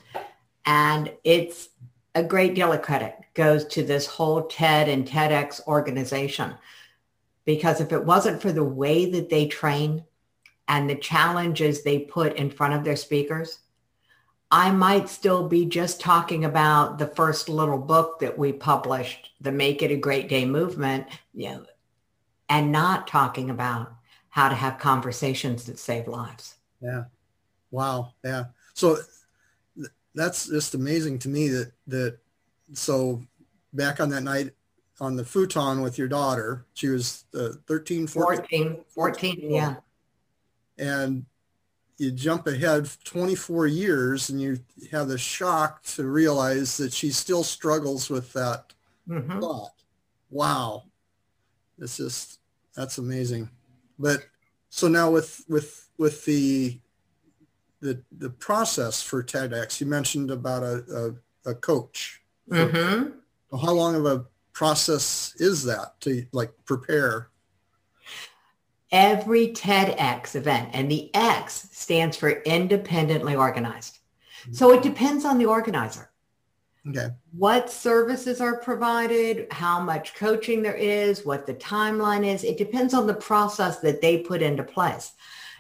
And 0.67 1.13
it's 1.25 1.69
a 2.15 2.23
great 2.23 2.55
deal 2.55 2.73
of 2.73 2.83
credit 2.83 3.15
goes 3.35 3.65
to 3.67 3.83
this 3.83 4.07
whole 4.07 4.45
TED 4.45 4.89
and 4.89 5.07
TEDx 5.07 5.67
organization. 5.67 6.55
Because 7.45 7.81
if 7.81 7.93
it 7.93 8.05
wasn't 8.05 8.41
for 8.41 8.53
the 8.53 8.65
way 8.65 9.11
that 9.11 9.29
they 9.29 9.47
train 9.47 10.05
and 10.69 10.89
the 10.89 10.95
challenges 10.95 11.83
they 11.83 11.99
put 12.01 12.37
in 12.37 12.49
front 12.49 12.75
of 12.75 12.85
their 12.85 12.97
speakers, 12.97 13.59
I 14.51 14.71
might 14.71 15.09
still 15.09 15.49
be 15.49 15.65
just 15.65 16.01
talking 16.01 16.45
about 16.45 16.99
the 16.99 17.07
first 17.07 17.49
little 17.49 17.79
book 17.79 18.21
that 18.21 18.39
we 18.39 18.53
published, 18.53 19.31
the 19.41 19.53
Make 19.53 19.83
It 19.83 19.91
a 19.91 19.97
Great 19.97 20.29
Day 20.29 20.45
movement, 20.45 21.07
you 21.33 21.51
know, 21.51 21.67
and 22.49 22.71
not 22.71 23.07
talking 23.07 23.51
about 23.51 23.93
how 24.29 24.49
to 24.49 24.55
have 24.55 24.79
conversations 24.79 25.65
that 25.65 25.79
save 25.79 26.09
lives. 26.09 26.57
Yeah. 26.81 27.05
Wow. 27.71 28.13
Yeah. 28.25 28.47
So 28.75 28.99
th- 29.77 29.89
that's 30.15 30.49
just 30.49 30.75
amazing 30.75 31.19
to 31.21 31.29
me 31.29 31.49
that, 31.49 31.73
that, 31.89 32.19
so 32.73 33.23
back 33.73 34.01
on 34.01 34.09
that 34.11 34.23
night 34.23 34.51
on 35.01 35.17
the 35.17 35.25
futon 35.25 35.81
with 35.81 35.99
your 35.99 36.09
daughter, 36.09 36.67
she 36.75 36.89
was 36.89 37.25
uh, 37.35 37.51
13, 37.67 38.07
14, 38.07 38.37
14, 38.37 38.85
14 38.89 39.51
yeah. 39.51 39.75
And 40.79 41.25
you 41.99 42.11
jump 42.11 42.47
ahead 42.47 42.89
24 43.05 43.67
years 43.67 44.31
and 44.31 44.41
you 44.41 44.59
have 44.91 45.09
the 45.09 45.19
shock 45.19 45.83
to 45.83 46.05
realize 46.07 46.77
that 46.77 46.93
she 46.93 47.11
still 47.11 47.45
struggles 47.45 48.11
with 48.11 48.33
that 48.33 48.73
mm-hmm. 49.09 49.41
thought. 49.41 49.75
Wow. 50.31 50.85
It's 51.79 51.97
just, 51.97 52.41
that's 52.75 52.99
amazing. 52.99 53.49
But 53.99 54.27
so 54.71 54.89
now 54.89 55.11
with, 55.11 55.45
with, 55.49 55.89
with 55.97 56.25
the, 56.25 56.81
the, 57.81 58.03
the 58.19 58.31
process 58.31 59.03
for 59.03 59.23
TEDx, 59.23 59.81
you 59.81 59.87
mentioned 59.87 60.31
about 60.31 60.63
a, 60.63 61.15
a, 61.47 61.51
a 61.51 61.55
coach. 61.55 62.23
Mm-hmm. 62.51 63.11
How 63.57 63.73
long 63.73 63.95
of 63.95 64.07
a 64.07 64.25
process 64.53 65.35
is 65.39 65.63
that 65.65 66.01
to 66.01 66.27
like 66.33 66.53
prepare? 66.65 67.29
Every 68.95 69.49
TEDx 69.49 70.37
event, 70.37 70.71
and 70.73 70.91
the 70.91 71.15
X 71.15 71.69
stands 71.73 72.17
for 72.17 72.31
independently 72.31 73.35
organized. 73.35 73.99
So 74.53 74.71
it 74.71 74.81
mm-hmm. 74.81 74.89
depends 74.89 75.25
on 75.25 75.37
the 75.37 75.47
organizer. 75.47 76.11
Okay. 76.89 77.09
What 77.37 77.71
services 77.71 78.41
are 78.41 78.59
provided, 78.59 79.47
how 79.51 79.81
much 79.81 80.15
coaching 80.15 80.63
there 80.63 80.75
is, 80.77 81.25
what 81.25 81.47
the 81.47 81.55
timeline 81.55 82.27
is. 82.27 82.45
It 82.45 82.59
depends 82.59 82.95
on 82.95 83.07
the 83.07 83.15
process 83.15 83.81
that 83.81 84.01
they 84.01 84.19
put 84.19 84.43
into 84.43 84.63
place. 84.63 85.13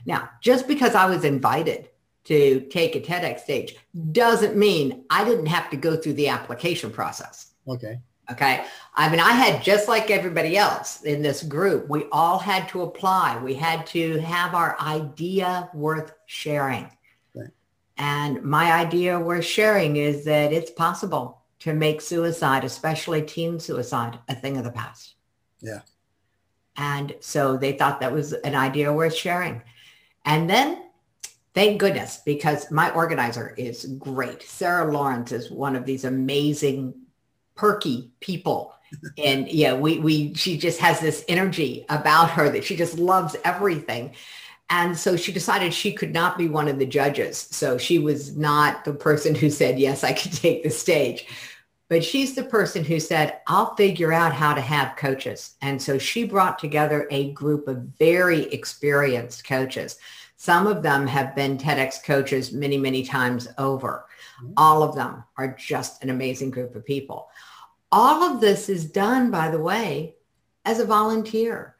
Now, 0.06 0.28
just 0.42 0.68
because 0.68 0.94
I 0.94 1.06
was 1.06 1.24
invited 1.24 1.88
to 2.24 2.60
take 2.70 2.94
a 2.94 3.00
TEDx 3.00 3.40
stage 3.40 3.76
doesn't 4.12 4.56
mean 4.56 5.04
I 5.10 5.24
didn't 5.24 5.46
have 5.46 5.70
to 5.70 5.76
go 5.76 5.96
through 5.96 6.14
the 6.14 6.28
application 6.28 6.90
process. 6.90 7.52
Okay. 7.66 8.00
Okay. 8.30 8.64
I 8.94 9.10
mean, 9.10 9.20
I 9.20 9.32
had 9.32 9.62
just 9.62 9.86
like 9.88 10.10
everybody 10.10 10.56
else 10.56 11.02
in 11.02 11.20
this 11.20 11.42
group, 11.42 11.88
we 11.90 12.04
all 12.10 12.38
had 12.38 12.68
to 12.70 12.82
apply. 12.82 13.38
We 13.42 13.54
had 13.54 13.86
to 13.88 14.18
have 14.20 14.54
our 14.54 14.80
idea 14.80 15.68
worth 15.74 16.12
sharing. 16.26 16.90
Right. 17.34 17.50
And 17.98 18.42
my 18.42 18.72
idea 18.72 19.18
worth 19.20 19.44
sharing 19.44 19.96
is 19.96 20.24
that 20.24 20.52
it's 20.52 20.70
possible 20.70 21.42
to 21.60 21.74
make 21.74 22.00
suicide, 22.00 22.64
especially 22.64 23.22
teen 23.22 23.60
suicide, 23.60 24.18
a 24.28 24.34
thing 24.34 24.56
of 24.56 24.64
the 24.64 24.70
past. 24.70 25.14
Yeah. 25.60 25.80
And 26.76 27.14
so 27.20 27.56
they 27.56 27.72
thought 27.72 28.00
that 28.00 28.12
was 28.12 28.32
an 28.32 28.54
idea 28.54 28.92
worth 28.92 29.14
sharing. 29.14 29.62
And 30.24 30.48
then 30.48 30.82
thank 31.52 31.78
goodness, 31.78 32.20
because 32.24 32.70
my 32.70 32.90
organizer 32.90 33.54
is 33.58 33.84
great. 33.98 34.42
Sarah 34.42 34.90
Lawrence 34.90 35.30
is 35.30 35.50
one 35.50 35.76
of 35.76 35.84
these 35.84 36.04
amazing 36.04 36.94
perky 37.56 38.10
people. 38.20 38.74
and 39.18 39.48
yeah, 39.48 39.74
we, 39.74 39.98
we, 39.98 40.34
she 40.34 40.56
just 40.56 40.80
has 40.80 41.00
this 41.00 41.24
energy 41.28 41.84
about 41.88 42.30
her 42.30 42.48
that 42.50 42.64
she 42.64 42.76
just 42.76 42.98
loves 42.98 43.36
everything. 43.44 44.14
And 44.70 44.96
so 44.96 45.16
she 45.16 45.32
decided 45.32 45.74
she 45.74 45.92
could 45.92 46.12
not 46.12 46.38
be 46.38 46.48
one 46.48 46.68
of 46.68 46.78
the 46.78 46.86
judges. 46.86 47.36
So 47.50 47.76
she 47.76 47.98
was 47.98 48.36
not 48.36 48.84
the 48.84 48.94
person 48.94 49.34
who 49.34 49.50
said, 49.50 49.78
yes, 49.78 50.04
I 50.04 50.12
could 50.12 50.32
take 50.32 50.62
the 50.62 50.70
stage. 50.70 51.26
But 51.88 52.02
she's 52.02 52.34
the 52.34 52.44
person 52.44 52.82
who 52.82 52.98
said, 52.98 53.40
I'll 53.46 53.74
figure 53.76 54.12
out 54.12 54.32
how 54.32 54.54
to 54.54 54.60
have 54.60 54.96
coaches. 54.96 55.54
And 55.60 55.80
so 55.80 55.98
she 55.98 56.24
brought 56.24 56.58
together 56.58 57.06
a 57.10 57.32
group 57.32 57.68
of 57.68 57.76
very 57.98 58.44
experienced 58.44 59.46
coaches. 59.46 59.98
Some 60.36 60.66
of 60.66 60.82
them 60.82 61.06
have 61.06 61.34
been 61.36 61.58
TEDx 61.58 62.02
coaches 62.02 62.52
many, 62.52 62.78
many 62.78 63.04
times 63.04 63.48
over. 63.58 64.06
Mm-hmm. 64.42 64.52
All 64.56 64.82
of 64.82 64.94
them 64.94 65.24
are 65.36 65.56
just 65.58 66.02
an 66.02 66.10
amazing 66.10 66.50
group 66.50 66.74
of 66.74 66.84
people. 66.84 67.28
All 67.92 68.22
of 68.24 68.40
this 68.40 68.68
is 68.68 68.84
done, 68.84 69.30
by 69.30 69.50
the 69.50 69.60
way, 69.60 70.16
as 70.64 70.80
a 70.80 70.84
volunteer. 70.84 71.76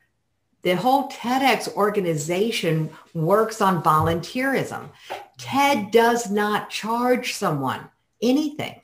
The 0.63 0.77
whole 0.77 1.11
TEDx 1.11 1.75
organization 1.75 2.91
works 3.13 3.61
on 3.61 3.83
volunteerism. 3.83 4.89
TED 5.37 5.91
does 5.91 6.31
not 6.31 6.71
charge 6.71 7.35
someone 7.35 7.91
anything 8.23 8.81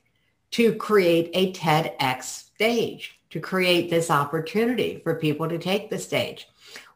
to 0.50 0.74
create 0.74 1.30
a 1.32 1.52
TEDx 1.52 2.24
stage. 2.24 3.20
to 3.30 3.40
create 3.40 3.88
this 3.88 4.10
opportunity 4.10 5.00
for 5.02 5.14
people 5.14 5.48
to 5.48 5.58
take 5.58 5.88
the 5.88 5.98
stage. 5.98 6.48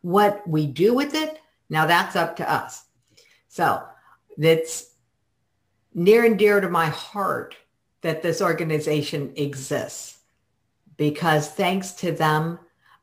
What 0.02 0.46
we 0.46 0.66
do 0.66 0.92
with 0.92 1.14
it, 1.14 1.40
now 1.70 1.86
that's 1.86 2.16
up 2.16 2.36
to 2.36 2.52
us. 2.52 2.84
So 3.48 3.82
that's 4.36 4.90
near 5.94 6.24
and 6.24 6.38
dear 6.38 6.60
to 6.60 6.68
my 6.68 6.86
heart 6.86 7.56
that 8.02 8.22
this 8.22 8.42
organization 8.42 9.32
exists 9.36 10.18
because 10.96 11.48
thanks 11.48 11.92
to 11.92 12.12
them, 12.12 12.58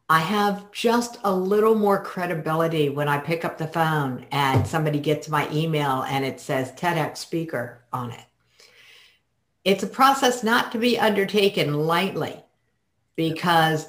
I 0.10 0.20
have 0.20 0.72
just 0.72 1.18
a 1.24 1.34
little 1.34 1.74
more 1.74 2.04
credibility 2.04 2.90
when 2.90 3.08
I 3.08 3.18
pick 3.18 3.46
up 3.46 3.58
the 3.58 3.68
phone 3.68 4.26
and 4.32 4.68
somebody 4.68 5.00
gets 5.00 5.30
my 5.30 5.50
email 5.52 6.04
and 6.04 6.26
it 6.26 6.40
says 6.40 6.74
TEDx 6.74 7.18
speaker 7.18 7.82
on 7.94 8.12
it. 8.12 8.26
It's 9.64 9.84
a 9.84 9.88
process 9.88 10.44
not 10.44 10.72
to 10.74 10.78
be 10.78 11.00
undertaken 11.00 11.74
lightly 11.74 12.44
because 13.16 13.88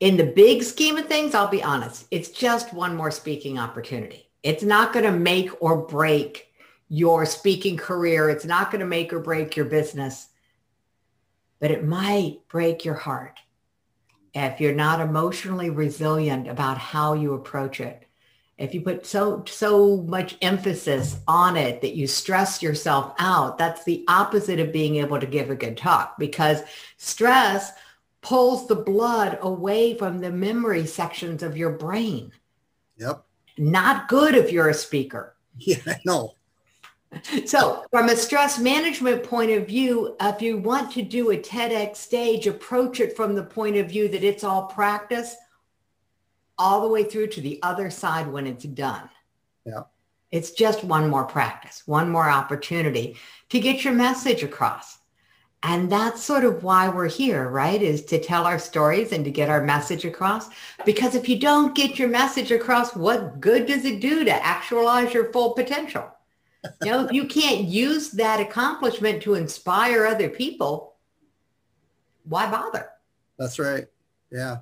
in 0.00 0.16
the 0.16 0.26
big 0.26 0.62
scheme 0.62 0.98
of 0.98 1.06
things, 1.06 1.34
I'll 1.34 1.48
be 1.48 1.62
honest, 1.62 2.06
it's 2.10 2.28
just 2.28 2.74
one 2.74 2.94
more 2.94 3.10
speaking 3.10 3.58
opportunity. 3.58 4.28
It's 4.42 4.62
not 4.62 4.92
going 4.92 5.06
to 5.06 5.12
make 5.12 5.50
or 5.62 5.86
break 5.86 6.52
your 6.88 7.26
speaking 7.26 7.76
career. 7.76 8.28
It's 8.28 8.44
not 8.44 8.70
going 8.70 8.80
to 8.80 8.86
make 8.86 9.12
or 9.12 9.20
break 9.20 9.56
your 9.56 9.66
business, 9.66 10.28
but 11.60 11.70
it 11.70 11.84
might 11.84 12.40
break 12.48 12.84
your 12.84 12.94
heart 12.94 13.38
if 14.34 14.60
you're 14.60 14.74
not 14.74 15.00
emotionally 15.00 15.70
resilient 15.70 16.48
about 16.48 16.76
how 16.78 17.14
you 17.14 17.34
approach 17.34 17.80
it. 17.80 18.06
If 18.56 18.72
you 18.72 18.82
put 18.82 19.04
so 19.04 19.44
so 19.48 19.96
much 20.02 20.36
emphasis 20.40 21.18
on 21.26 21.56
it 21.56 21.80
that 21.80 21.96
you 21.96 22.06
stress 22.06 22.62
yourself 22.62 23.14
out, 23.18 23.58
that's 23.58 23.82
the 23.84 24.04
opposite 24.06 24.60
of 24.60 24.72
being 24.72 24.96
able 24.96 25.18
to 25.18 25.26
give 25.26 25.50
a 25.50 25.56
good 25.56 25.76
talk 25.76 26.18
because 26.18 26.62
stress 26.96 27.72
pulls 28.20 28.68
the 28.68 28.76
blood 28.76 29.38
away 29.42 29.96
from 29.96 30.18
the 30.18 30.30
memory 30.30 30.86
sections 30.86 31.42
of 31.42 31.56
your 31.56 31.70
brain. 31.70 32.32
Yep. 32.96 33.24
Not 33.58 34.08
good 34.08 34.34
if 34.34 34.52
you're 34.52 34.70
a 34.70 34.74
speaker. 34.74 35.30
Yeah, 35.56 35.76
know. 36.04 36.34
So 37.46 37.84
from 37.90 38.08
a 38.08 38.16
stress 38.16 38.58
management 38.58 39.22
point 39.22 39.50
of 39.50 39.66
view, 39.66 40.16
if 40.20 40.42
you 40.42 40.58
want 40.58 40.92
to 40.92 41.02
do 41.02 41.30
a 41.30 41.38
TEDx 41.38 41.96
stage, 41.96 42.46
approach 42.46 43.00
it 43.00 43.16
from 43.16 43.34
the 43.34 43.42
point 43.42 43.76
of 43.76 43.88
view 43.88 44.08
that 44.08 44.24
it's 44.24 44.44
all 44.44 44.66
practice 44.66 45.36
all 46.58 46.82
the 46.82 46.88
way 46.88 47.04
through 47.04 47.28
to 47.28 47.40
the 47.40 47.60
other 47.62 47.90
side 47.90 48.28
when 48.28 48.46
it's 48.46 48.64
done. 48.64 49.08
Yeah. 49.64 49.82
It's 50.30 50.52
just 50.52 50.84
one 50.84 51.08
more 51.08 51.24
practice, 51.24 51.82
one 51.86 52.10
more 52.10 52.28
opportunity 52.28 53.16
to 53.50 53.60
get 53.60 53.84
your 53.84 53.94
message 53.94 54.42
across. 54.42 54.98
And 55.62 55.90
that's 55.90 56.22
sort 56.22 56.44
of 56.44 56.62
why 56.62 56.90
we're 56.90 57.08
here, 57.08 57.48
right? 57.48 57.80
Is 57.80 58.04
to 58.06 58.20
tell 58.20 58.44
our 58.44 58.58
stories 58.58 59.12
and 59.12 59.24
to 59.24 59.30
get 59.30 59.48
our 59.48 59.62
message 59.62 60.04
across. 60.04 60.48
Because 60.84 61.14
if 61.14 61.26
you 61.26 61.38
don't 61.38 61.74
get 61.74 61.98
your 61.98 62.08
message 62.08 62.52
across, 62.52 62.94
what 62.94 63.40
good 63.40 63.64
does 63.66 63.86
it 63.86 64.00
do 64.00 64.24
to 64.24 64.44
actualize 64.44 65.14
your 65.14 65.32
full 65.32 65.52
potential? 65.52 66.13
Know, 66.84 67.04
if 67.04 67.12
you 67.12 67.26
can't 67.26 67.64
use 67.64 68.10
that 68.12 68.40
accomplishment 68.40 69.22
to 69.22 69.34
inspire 69.34 70.06
other 70.06 70.28
people, 70.28 70.94
why 72.24 72.50
bother? 72.50 72.88
That's 73.38 73.58
right. 73.58 73.86
Yeah. 74.30 74.58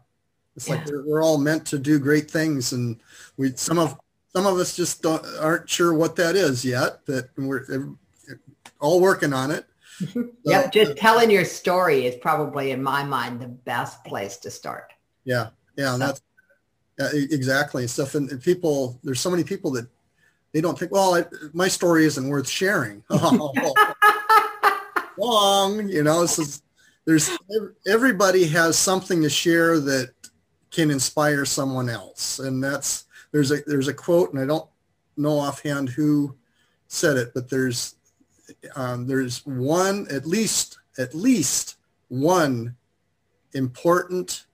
It's 0.57 0.69
yeah. 0.69 0.77
like 0.77 0.87
we're, 1.07 1.23
all 1.23 1.39
meant 1.39 1.67
to 1.67 1.79
do 1.79 1.99
great 1.99 2.31
things 2.31 2.73
and 2.73 3.01
we 3.37 3.53
some 3.57 3.79
of 3.79 3.99
some 4.35 4.47
of 4.47 4.59
us 4.59 4.77
just 4.77 5.03
don't 5.03 5.25
aren't 5.41 5.69
sure 5.69 5.95
what 5.95 6.17
that 6.17 6.37
is 6.37 6.65
yet 6.65 7.05
that 7.07 7.31
we're 7.37 7.95
all 8.81 9.01
working 9.01 9.33
on 9.33 9.51
it. 9.51 9.67
So, 10.13 10.29
yep, 10.45 10.73
just 10.73 10.97
telling 10.97 11.31
your 11.31 11.45
story 11.45 12.07
is 12.07 12.17
probably 12.17 12.73
in 12.73 12.83
my 12.83 13.03
mind 13.03 13.41
the 13.41 13.49
best 13.49 14.05
place 14.05 14.37
to 14.39 14.51
start. 14.51 14.93
Yeah. 15.25 15.51
Yeah, 15.77 15.93
so. 15.93 15.99
that's 15.99 16.23
uh, 17.01 17.09
exactly 17.15 17.87
stuff 17.87 18.15
and, 18.15 18.31
and 18.31 18.43
people 18.43 19.01
there's 19.03 19.21
so 19.21 19.31
many 19.31 19.43
people 19.43 19.71
that 19.71 19.87
they 20.53 20.61
don't 20.61 20.79
think, 20.79 20.93
well, 20.93 21.15
I, 21.15 21.25
my 21.53 21.69
story 21.69 22.05
isn't 22.05 22.29
worth 22.29 22.49
sharing. 22.49 23.03
Wrong, 25.19 25.89
you 25.89 26.03
know. 26.03 26.23
Is, 26.23 26.63
there's 27.05 27.31
everybody 27.87 28.47
has 28.47 28.79
something 28.79 29.23
to 29.23 29.31
share 29.31 29.81
that 29.81 30.13
can 30.71 30.91
inspire 30.91 31.45
someone 31.45 31.89
else, 31.89 32.39
and 32.39 32.63
that's 32.63 33.07
there's 33.33 33.51
a 33.51 33.59
there's 33.67 33.89
a 33.89 33.95
quote, 33.95 34.33
and 34.33 34.43
I 34.43 34.47
don't 34.47 34.69
know 35.17 35.39
offhand 35.39 35.89
who 35.91 36.37
said 36.89 37.17
it, 37.17 37.33
but 37.35 37.49
there's 37.49 37.97
um, 38.77 39.07
there's 39.07 39.45
one 39.47 40.07
at 40.11 40.27
least 40.27 40.79
at 40.99 41.15
least 41.15 41.77
one 42.09 42.77
important 43.55 44.47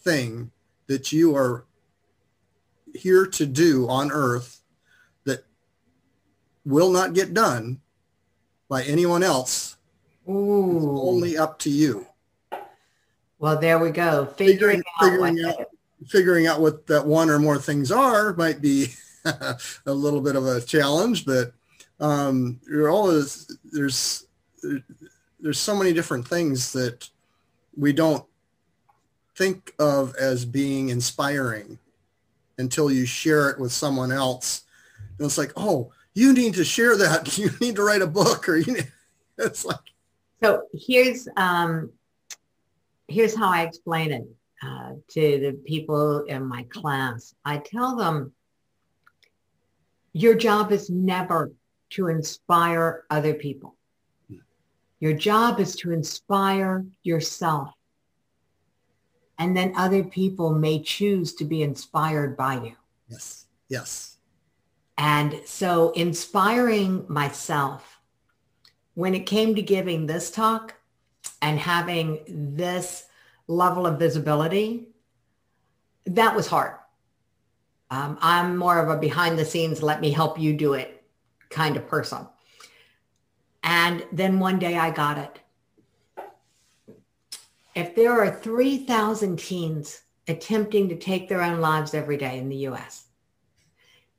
thing 0.00 0.50
that 0.86 1.12
you 1.12 1.36
are 1.36 1.66
here 2.94 3.26
to 3.26 3.46
do 3.46 3.86
on 3.88 4.10
earth 4.10 4.62
will 6.68 6.90
not 6.90 7.14
get 7.14 7.32
done 7.34 7.80
by 8.68 8.82
anyone 8.84 9.22
else. 9.22 9.76
Ooh. 10.28 10.76
It's 10.76 10.84
only 10.86 11.38
up 11.38 11.58
to 11.60 11.70
you. 11.70 12.06
Well, 13.38 13.58
there 13.58 13.78
we 13.78 13.90
go. 13.90 14.26
Figuring, 14.26 14.82
figuring 15.00 15.40
out, 15.44 15.60
out 15.60 15.66
figuring 16.06 16.46
out 16.46 16.60
what 16.60 16.86
that 16.86 17.06
one 17.06 17.30
or 17.30 17.38
more 17.38 17.58
things 17.58 17.90
are 17.90 18.34
might 18.34 18.60
be 18.60 18.88
a 19.24 19.58
little 19.92 20.20
bit 20.20 20.36
of 20.36 20.46
a 20.46 20.60
challenge, 20.60 21.24
but 21.24 21.52
um, 22.00 22.60
you're 22.68 22.90
always 22.90 23.56
there's 23.72 24.26
there's 25.40 25.58
so 25.58 25.74
many 25.74 25.92
different 25.92 26.26
things 26.26 26.72
that 26.72 27.08
we 27.76 27.92
don't 27.92 28.24
think 29.36 29.72
of 29.78 30.14
as 30.16 30.44
being 30.44 30.88
inspiring 30.88 31.78
until 32.58 32.90
you 32.90 33.06
share 33.06 33.48
it 33.50 33.58
with 33.58 33.70
someone 33.70 34.10
else. 34.10 34.62
And 35.16 35.26
it's 35.26 35.38
like, 35.38 35.52
oh, 35.56 35.92
you 36.18 36.32
need 36.32 36.54
to 36.54 36.64
share 36.64 36.96
that. 36.96 37.38
You 37.38 37.50
need 37.60 37.76
to 37.76 37.82
write 37.82 38.02
a 38.02 38.06
book 38.06 38.48
or 38.48 38.56
you 38.56 38.72
need, 38.74 38.92
it's 39.38 39.64
like. 39.64 39.76
So 40.42 40.64
here's, 40.74 41.28
um, 41.36 41.90
here's 43.06 43.34
how 43.36 43.50
I 43.50 43.62
explain 43.62 44.12
it 44.12 44.26
uh, 44.62 44.92
to 45.10 45.20
the 45.40 45.52
people 45.64 46.24
in 46.24 46.44
my 46.44 46.64
class. 46.64 47.34
I 47.44 47.58
tell 47.58 47.96
them, 47.96 48.32
your 50.12 50.34
job 50.34 50.72
is 50.72 50.90
never 50.90 51.52
to 51.90 52.08
inspire 52.08 53.04
other 53.10 53.34
people. 53.34 53.76
Your 55.00 55.12
job 55.12 55.60
is 55.60 55.76
to 55.76 55.92
inspire 55.92 56.84
yourself. 57.04 57.70
And 59.38 59.56
then 59.56 59.72
other 59.76 60.02
people 60.02 60.52
may 60.52 60.82
choose 60.82 61.34
to 61.34 61.44
be 61.44 61.62
inspired 61.62 62.36
by 62.36 62.54
you. 62.54 62.72
Yes. 63.08 63.46
Yes. 63.68 64.17
And 64.98 65.40
so 65.44 65.90
inspiring 65.92 67.06
myself 67.08 68.00
when 68.94 69.14
it 69.14 69.26
came 69.26 69.54
to 69.54 69.62
giving 69.62 70.06
this 70.06 70.28
talk 70.28 70.74
and 71.40 71.56
having 71.56 72.18
this 72.56 73.06
level 73.46 73.86
of 73.86 74.00
visibility, 74.00 74.88
that 76.04 76.34
was 76.34 76.48
hard. 76.48 76.74
Um, 77.90 78.18
I'm 78.20 78.56
more 78.56 78.80
of 78.80 78.90
a 78.90 79.00
behind 79.00 79.38
the 79.38 79.44
scenes, 79.44 79.82
let 79.82 80.00
me 80.00 80.10
help 80.10 80.38
you 80.38 80.52
do 80.52 80.74
it 80.74 81.04
kind 81.48 81.76
of 81.76 81.86
person. 81.86 82.26
And 83.62 84.04
then 84.12 84.40
one 84.40 84.58
day 84.58 84.76
I 84.76 84.90
got 84.90 85.18
it. 85.18 85.38
If 87.74 87.94
there 87.94 88.12
are 88.12 88.30
3,000 88.30 89.38
teens 89.38 90.02
attempting 90.26 90.88
to 90.88 90.96
take 90.96 91.28
their 91.28 91.42
own 91.42 91.60
lives 91.60 91.94
every 91.94 92.16
day 92.16 92.38
in 92.38 92.48
the 92.48 92.66
US, 92.68 93.07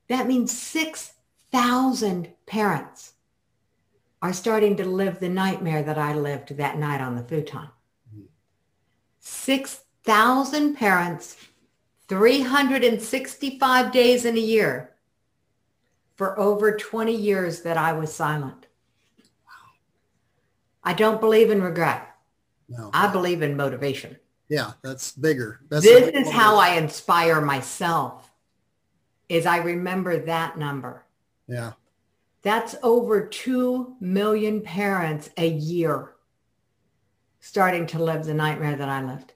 that 0.09 0.27
means 0.27 0.55
6,000 0.57 2.33
parents 2.45 3.13
are 4.21 4.33
starting 4.33 4.75
to 4.75 4.83
live 4.85 5.19
the 5.19 5.29
nightmare 5.29 5.81
that 5.83 5.97
I 5.97 6.13
lived 6.13 6.57
that 6.57 6.77
night 6.77 6.99
on 6.99 7.15
the 7.15 7.23
futon. 7.23 7.69
6,000 9.19 10.75
parents, 10.75 11.37
365 12.07 13.91
days 13.91 14.25
in 14.25 14.35
a 14.35 14.41
year 14.41 14.95
for 16.15 16.37
over 16.37 16.75
20 16.75 17.15
years 17.15 17.61
that 17.61 17.77
I 17.77 17.93
was 17.93 18.13
silent. 18.13 18.65
I 20.83 20.93
don't 20.93 21.21
believe 21.21 21.51
in 21.51 21.61
regret. 21.61 22.07
No. 22.67 22.89
I 22.93 23.07
believe 23.11 23.41
in 23.41 23.55
motivation. 23.55 24.17
Yeah, 24.49 24.71
that's 24.81 25.11
bigger. 25.11 25.61
That's 25.69 25.85
this 25.85 26.09
is 26.09 26.31
how 26.31 26.57
I 26.57 26.71
inspire 26.71 27.39
myself 27.41 28.28
is 29.29 29.45
I 29.45 29.57
remember 29.57 30.17
that 30.17 30.57
number. 30.57 31.05
Yeah. 31.47 31.73
That's 32.41 32.75
over 32.83 33.25
2 33.25 33.97
million 33.99 34.61
parents 34.61 35.29
a 35.37 35.47
year 35.47 36.15
starting 37.39 37.85
to 37.87 38.03
live 38.03 38.25
the 38.25 38.33
nightmare 38.33 38.75
that 38.75 38.89
I 38.89 39.01
lived. 39.03 39.33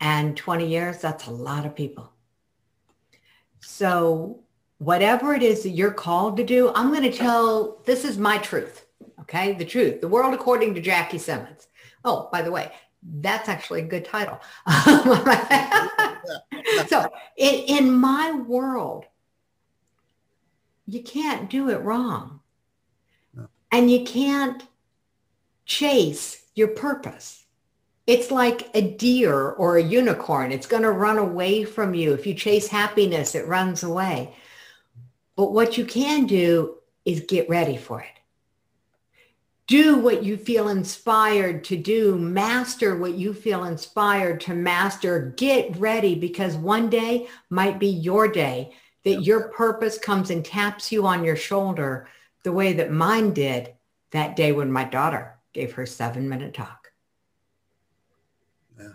And 0.00 0.36
20 0.36 0.66
years, 0.66 0.98
that's 0.98 1.26
a 1.26 1.30
lot 1.30 1.64
of 1.64 1.74
people. 1.74 2.12
So 3.60 4.40
whatever 4.78 5.32
it 5.34 5.42
is 5.42 5.62
that 5.62 5.70
you're 5.70 5.92
called 5.92 6.36
to 6.36 6.44
do, 6.44 6.72
I'm 6.74 6.90
going 6.90 7.02
to 7.02 7.16
tell, 7.16 7.80
this 7.84 8.04
is 8.04 8.18
my 8.18 8.38
truth. 8.38 8.86
Okay, 9.20 9.52
the 9.52 9.64
truth, 9.64 10.00
the 10.00 10.08
world 10.08 10.34
according 10.34 10.74
to 10.74 10.80
Jackie 10.80 11.18
Simmons. 11.18 11.68
Oh, 12.04 12.28
by 12.32 12.42
the 12.42 12.50
way, 12.50 12.72
that's 13.02 13.48
actually 13.48 13.80
a 13.80 13.86
good 13.86 14.04
title. 14.04 14.40
so 16.88 17.08
in, 17.36 17.54
in 17.78 17.92
my 17.92 18.32
world, 18.32 19.04
you 20.86 21.02
can't 21.02 21.50
do 21.50 21.70
it 21.70 21.82
wrong. 21.82 22.40
No. 23.34 23.48
And 23.70 23.90
you 23.90 24.04
can't 24.04 24.62
chase 25.64 26.44
your 26.54 26.68
purpose. 26.68 27.44
It's 28.06 28.30
like 28.30 28.68
a 28.74 28.82
deer 28.82 29.50
or 29.52 29.76
a 29.76 29.82
unicorn. 29.82 30.52
It's 30.52 30.66
going 30.66 30.82
to 30.82 30.90
run 30.90 31.18
away 31.18 31.64
from 31.64 31.94
you. 31.94 32.12
If 32.12 32.26
you 32.26 32.34
chase 32.34 32.68
happiness, 32.68 33.34
it 33.34 33.46
runs 33.46 33.82
away. 33.82 34.34
But 35.36 35.52
what 35.52 35.78
you 35.78 35.84
can 35.84 36.26
do 36.26 36.76
is 37.04 37.20
get 37.20 37.48
ready 37.48 37.76
for 37.76 38.00
it. 38.00 38.21
Do 39.68 39.98
what 39.98 40.24
you 40.24 40.36
feel 40.36 40.68
inspired 40.68 41.64
to 41.64 41.76
do. 41.76 42.18
Master 42.18 42.96
what 42.96 43.14
you 43.14 43.32
feel 43.32 43.64
inspired 43.64 44.40
to 44.42 44.54
master. 44.54 45.32
Get 45.36 45.76
ready 45.76 46.14
because 46.14 46.56
one 46.56 46.90
day 46.90 47.28
might 47.48 47.78
be 47.78 47.86
your 47.88 48.28
day 48.28 48.72
that 49.04 49.10
yep. 49.10 49.24
your 49.24 49.48
purpose 49.48 49.98
comes 49.98 50.30
and 50.30 50.44
taps 50.44 50.92
you 50.92 51.06
on 51.06 51.24
your 51.24 51.36
shoulder 51.36 52.08
the 52.42 52.52
way 52.52 52.72
that 52.74 52.92
mine 52.92 53.32
did 53.32 53.72
that 54.10 54.36
day 54.36 54.52
when 54.52 54.70
my 54.70 54.84
daughter 54.84 55.38
gave 55.52 55.72
her 55.72 55.86
seven 55.86 56.28
minute 56.28 56.54
talk. 56.54 56.92
Yeah. 58.78 58.92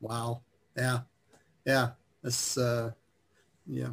Wow. 0.00 0.40
Yeah. 0.76 1.00
Yeah. 1.66 1.90
That's, 2.22 2.56
uh, 2.56 2.92
yeah. 3.66 3.90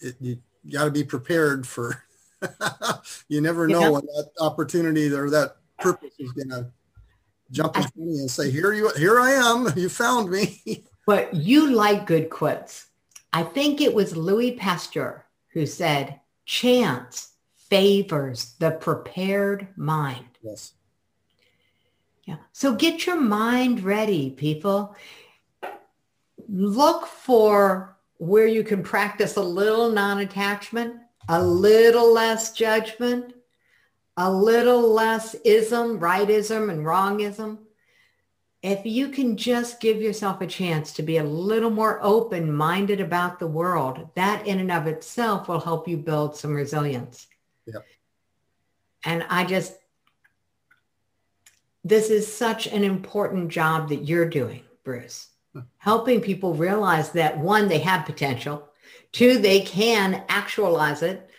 It, 0.00 0.16
you 0.20 0.38
got 0.70 0.86
to 0.86 0.90
be 0.90 1.04
prepared 1.04 1.66
for, 1.66 2.02
you 3.28 3.40
never 3.40 3.66
know 3.66 3.80
yeah. 3.80 3.88
when 3.88 4.06
that 4.06 4.30
opportunity 4.40 5.12
or 5.12 5.30
that 5.30 5.56
purpose 5.78 6.14
is 6.18 6.32
going 6.32 6.50
to 6.50 6.70
jump 7.50 7.76
in 7.76 7.82
front 7.82 7.94
of 7.96 8.14
you 8.14 8.20
and 8.20 8.30
say, 8.30 8.50
here 8.50 8.72
you, 8.72 8.90
here 8.96 9.20
I 9.20 9.32
am. 9.32 9.68
You 9.76 9.88
found 9.88 10.30
me. 10.30 10.84
but 11.06 11.34
you 11.34 11.70
like 11.70 12.06
good 12.06 12.30
quotes. 12.30 12.86
I 13.32 13.42
think 13.42 13.80
it 13.80 13.94
was 13.94 14.16
Louis 14.16 14.52
Pasteur 14.52 15.24
who 15.52 15.66
said, 15.66 16.20
chance 16.44 17.32
favors 17.54 18.54
the 18.58 18.70
prepared 18.70 19.68
mind. 19.76 20.26
Yes. 20.42 20.72
Yeah. 22.24 22.36
So 22.52 22.74
get 22.74 23.06
your 23.06 23.20
mind 23.20 23.82
ready, 23.82 24.30
people. 24.30 24.96
Look 26.48 27.06
for 27.06 27.96
where 28.18 28.46
you 28.46 28.64
can 28.64 28.82
practice 28.82 29.36
a 29.36 29.42
little 29.42 29.90
non-attachment, 29.90 30.96
a 31.28 31.42
little 31.42 32.12
less 32.12 32.52
judgment, 32.52 33.34
a 34.16 34.32
little 34.32 34.92
less 34.92 35.34
ism, 35.44 35.98
rightism 35.98 36.70
and 36.70 36.84
wrongism 36.84 37.58
if 38.66 38.84
you 38.84 39.08
can 39.10 39.36
just 39.36 39.78
give 39.78 40.02
yourself 40.02 40.40
a 40.40 40.46
chance 40.46 40.92
to 40.92 41.02
be 41.02 41.18
a 41.18 41.24
little 41.24 41.70
more 41.70 42.00
open-minded 42.02 43.00
about 43.00 43.38
the 43.38 43.46
world, 43.46 44.08
that 44.16 44.44
in 44.44 44.58
and 44.58 44.72
of 44.72 44.88
itself 44.88 45.46
will 45.46 45.60
help 45.60 45.86
you 45.86 45.96
build 45.96 46.36
some 46.36 46.52
resilience. 46.52 47.28
Yep. 47.66 47.84
And 49.04 49.24
I 49.30 49.44
just, 49.44 49.76
this 51.84 52.10
is 52.10 52.26
such 52.32 52.66
an 52.66 52.82
important 52.82 53.50
job 53.50 53.88
that 53.90 54.04
you're 54.04 54.28
doing, 54.28 54.62
Bruce, 54.82 55.28
hmm. 55.52 55.60
helping 55.76 56.20
people 56.20 56.54
realize 56.54 57.12
that 57.12 57.38
one, 57.38 57.68
they 57.68 57.78
have 57.78 58.04
potential. 58.04 58.65
Two, 59.12 59.38
they 59.38 59.60
can 59.60 60.24
actualize 60.28 61.02
it. 61.02 61.30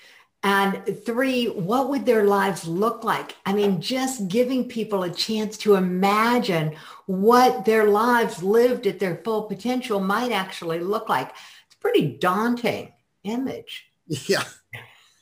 And 0.43 0.83
three, 1.05 1.47
what 1.47 1.89
would 1.89 2.05
their 2.05 2.25
lives 2.25 2.67
look 2.67 3.03
like? 3.03 3.35
I 3.45 3.53
mean, 3.53 3.81
just 3.81 4.27
giving 4.27 4.69
people 4.69 5.03
a 5.03 5.09
chance 5.09 5.57
to 5.59 5.75
imagine 5.75 6.75
what 7.05 7.65
their 7.65 7.89
lives 7.89 8.43
lived 8.43 8.87
at 8.87 8.99
their 8.99 9.17
full 9.17 9.43
potential 9.43 9.99
might 9.99 10.31
actually 10.31 10.79
look 10.79 11.09
like. 11.09 11.29
It's 11.65 11.75
a 11.75 11.79
pretty 11.79 12.17
daunting 12.17 12.93
image. 13.23 13.85
Yeah. 14.27 14.43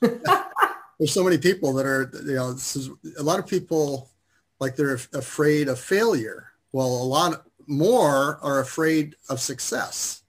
There's 0.00 1.12
so 1.12 1.24
many 1.24 1.38
people 1.38 1.72
that 1.74 1.86
are, 1.86 2.10
you 2.24 2.36
know, 2.36 2.52
this 2.52 2.76
is, 2.76 2.90
a 3.18 3.22
lot 3.22 3.40
of 3.40 3.46
people 3.46 4.10
like 4.60 4.76
they're 4.76 4.94
afraid 5.12 5.68
of 5.68 5.78
failure. 5.78 6.52
Well, 6.72 6.86
a 6.86 7.04
lot 7.04 7.46
more 7.66 8.38
are 8.42 8.60
afraid 8.60 9.16
of 9.28 9.40
success. 9.40 10.22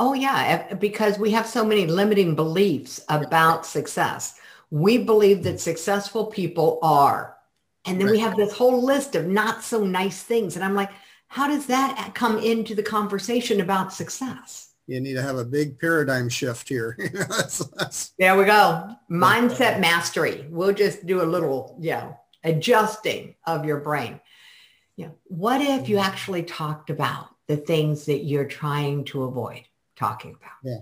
Oh 0.00 0.14
yeah, 0.14 0.74
because 0.74 1.18
we 1.18 1.32
have 1.32 1.46
so 1.46 1.64
many 1.64 1.86
limiting 1.86 2.34
beliefs 2.36 3.00
about 3.08 3.66
success. 3.66 4.38
We 4.70 4.98
believe 4.98 5.42
that 5.42 5.60
successful 5.60 6.26
people 6.26 6.78
are. 6.82 7.36
And 7.84 7.98
then 7.98 8.06
right. 8.06 8.12
we 8.12 8.18
have 8.20 8.36
this 8.36 8.52
whole 8.52 8.82
list 8.82 9.14
of 9.14 9.26
not 9.26 9.64
so 9.64 9.84
nice 9.84 10.22
things. 10.22 10.56
And 10.56 10.64
I'm 10.64 10.74
like, 10.74 10.90
how 11.26 11.48
does 11.48 11.66
that 11.66 12.12
come 12.14 12.38
into 12.38 12.74
the 12.74 12.82
conversation 12.82 13.60
about 13.60 13.92
success? 13.92 14.74
You 14.86 15.00
need 15.00 15.14
to 15.14 15.22
have 15.22 15.36
a 15.36 15.44
big 15.44 15.78
paradigm 15.78 16.28
shift 16.28 16.68
here. 16.68 16.96
that's, 17.12 17.58
that's, 17.58 18.12
there 18.18 18.36
we 18.36 18.44
go. 18.44 18.96
Mindset 19.10 19.80
mastery. 19.80 20.46
We'll 20.48 20.72
just 20.72 21.06
do 21.06 21.22
a 21.22 21.24
little, 21.24 21.76
you 21.80 21.90
know, 21.90 22.18
adjusting 22.44 23.34
of 23.46 23.64
your 23.64 23.80
brain. 23.80 24.20
You 24.96 25.06
know, 25.06 25.14
what 25.24 25.60
if 25.60 25.88
you 25.88 25.96
mm-hmm. 25.96 26.06
actually 26.06 26.42
talked 26.44 26.88
about 26.88 27.28
the 27.48 27.56
things 27.56 28.06
that 28.06 28.24
you're 28.24 28.46
trying 28.46 29.04
to 29.06 29.24
avoid? 29.24 29.64
Talking 29.98 30.30
about. 30.30 30.52
Yeah. 30.62 30.78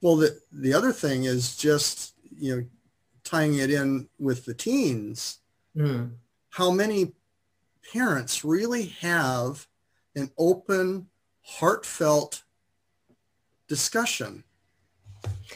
Well, 0.00 0.16
the, 0.16 0.38
the 0.52 0.74
other 0.74 0.92
thing 0.92 1.24
is 1.24 1.56
just, 1.56 2.14
you 2.36 2.56
know, 2.56 2.64
tying 3.24 3.58
it 3.58 3.70
in 3.70 4.08
with 4.18 4.44
the 4.44 4.54
teens, 4.54 5.38
mm. 5.76 6.10
how 6.50 6.70
many 6.70 7.12
parents 7.92 8.44
really 8.44 8.86
have 9.00 9.66
an 10.16 10.30
open, 10.38 11.06
heartfelt 11.42 12.42
discussion 13.68 14.44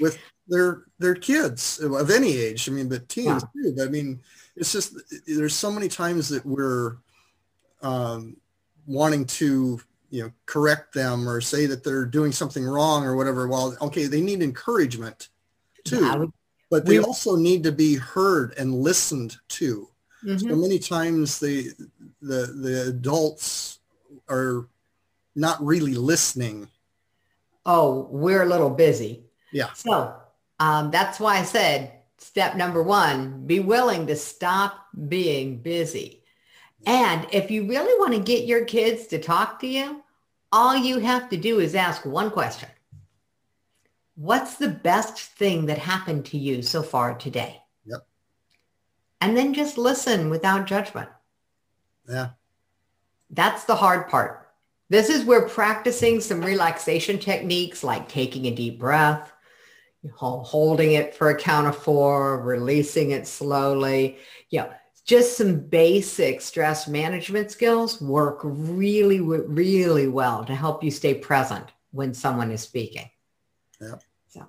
with 0.01 0.19
their 0.49 0.85
their 0.99 1.15
kids 1.15 1.81
of 1.81 2.11
any 2.11 2.37
age. 2.37 2.69
I 2.69 2.73
mean, 2.73 2.89
but 2.89 3.09
teens 3.09 3.45
yeah. 3.55 3.73
too. 3.75 3.83
I 3.83 3.89
mean, 3.89 4.21
it's 4.55 4.73
just 4.73 4.95
there's 5.27 5.55
so 5.55 5.71
many 5.71 5.89
times 5.89 6.29
that 6.29 6.47
we're 6.47 6.97
um, 7.83 8.37
wanting 8.87 9.27
to 9.27 9.81
you 10.11 10.23
know 10.23 10.33
correct 10.47 10.95
them 10.95 11.29
or 11.29 11.41
say 11.41 11.67
that 11.67 11.83
they're 11.83 12.07
doing 12.07 12.33
something 12.33 12.65
wrong 12.65 13.05
or 13.05 13.17
whatever 13.17 13.49
well 13.49 13.77
okay 13.81 14.07
they 14.07 14.21
need 14.21 14.43
encouragement 14.43 15.29
too. 15.85 16.05
Yeah, 16.05 16.25
but 16.71 16.85
they 16.85 16.99
we, 16.99 17.05
also 17.05 17.37
need 17.37 17.63
to 17.65 17.73
be 17.73 17.97
heard 17.97 18.55
and 18.59 18.75
listened 18.75 19.37
to. 19.49 19.89
Mm-hmm. 20.25 20.49
so 20.49 20.57
many 20.57 20.79
times 20.79 21.39
the 21.39 21.71
the 22.23 22.47
the 22.47 22.87
adults 22.89 23.79
are 24.29 24.67
not 25.35 25.65
really 25.65 25.95
listening. 25.95 26.69
Oh 27.65 28.09
we're 28.11 28.43
a 28.43 28.47
little 28.47 28.71
busy. 28.71 29.25
Yeah. 29.53 29.73
So 29.75 30.15
um, 30.59 30.91
that's 30.91 31.21
why 31.21 31.37
i 31.39 31.43
said 31.43 31.93
step 32.19 32.57
number 32.57 32.83
one 32.83 33.47
be 33.47 33.61
willing 33.61 34.07
to 34.07 34.17
stop 34.17 34.87
being 35.09 35.59
busy 35.59 36.23
and 36.87 37.27
if 37.33 37.51
you 37.51 37.67
really 37.67 37.99
want 37.99 38.15
to 38.15 38.33
get 38.33 38.47
your 38.47 38.65
kids 38.65 39.09
to 39.09 39.19
talk 39.19 39.61
to 39.61 39.67
you, 39.67 40.03
all 40.53 40.77
you 40.77 41.01
have 41.01 41.29
to 41.31 41.37
do 41.37 41.59
is 41.59 41.75
ask 41.75 42.07
one 42.07 42.31
question. 42.31 42.69
What's 44.15 44.55
the 44.55 44.69
best 44.69 45.19
thing 45.19 45.67
that 45.67 45.79
happened 45.79 46.25
to 46.27 46.39
you 46.39 46.63
so 46.63 46.83
far 46.83 47.15
today? 47.15 47.61
Yep. 47.85 48.07
And 49.21 49.37
then 49.37 49.53
just 49.53 49.77
listen 49.77 50.31
without 50.31 50.67
judgment. 50.67 51.11
Yeah. 52.09 52.31
That's 53.31 53.65
the 53.65 53.75
hard 53.75 54.09
part. 54.09 54.49
This 54.89 55.11
is 55.11 55.25
where 55.25 55.49
practicing 55.49 56.21
some 56.21 56.41
relaxation 56.41 57.19
techniques 57.19 57.83
like 57.83 58.09
taking 58.09 58.47
a 58.47 58.55
deep 58.55 58.79
breath, 58.79 59.33
holding 60.15 60.93
it 60.93 61.17
for 61.17 61.31
a 61.31 61.37
count 61.37 61.67
of 61.67 61.77
four, 61.77 62.41
releasing 62.41 63.11
it 63.11 63.27
slowly, 63.27 64.19
you 64.51 64.61
know, 64.61 64.73
just 65.07 65.37
some 65.37 65.61
basic 65.61 66.41
stress 66.41 66.89
management 66.89 67.51
skills 67.53 68.01
work 68.01 68.41
really, 68.43 69.21
really 69.21 70.09
well 70.09 70.45
to 70.45 70.55
help 70.55 70.83
you 70.83 70.91
stay 70.91 71.15
present 71.15 71.73
when 71.93 72.13
someone 72.13 72.51
is 72.51 72.61
speaking. 72.61 73.09
Yeah. 73.81 73.95
So 74.27 74.45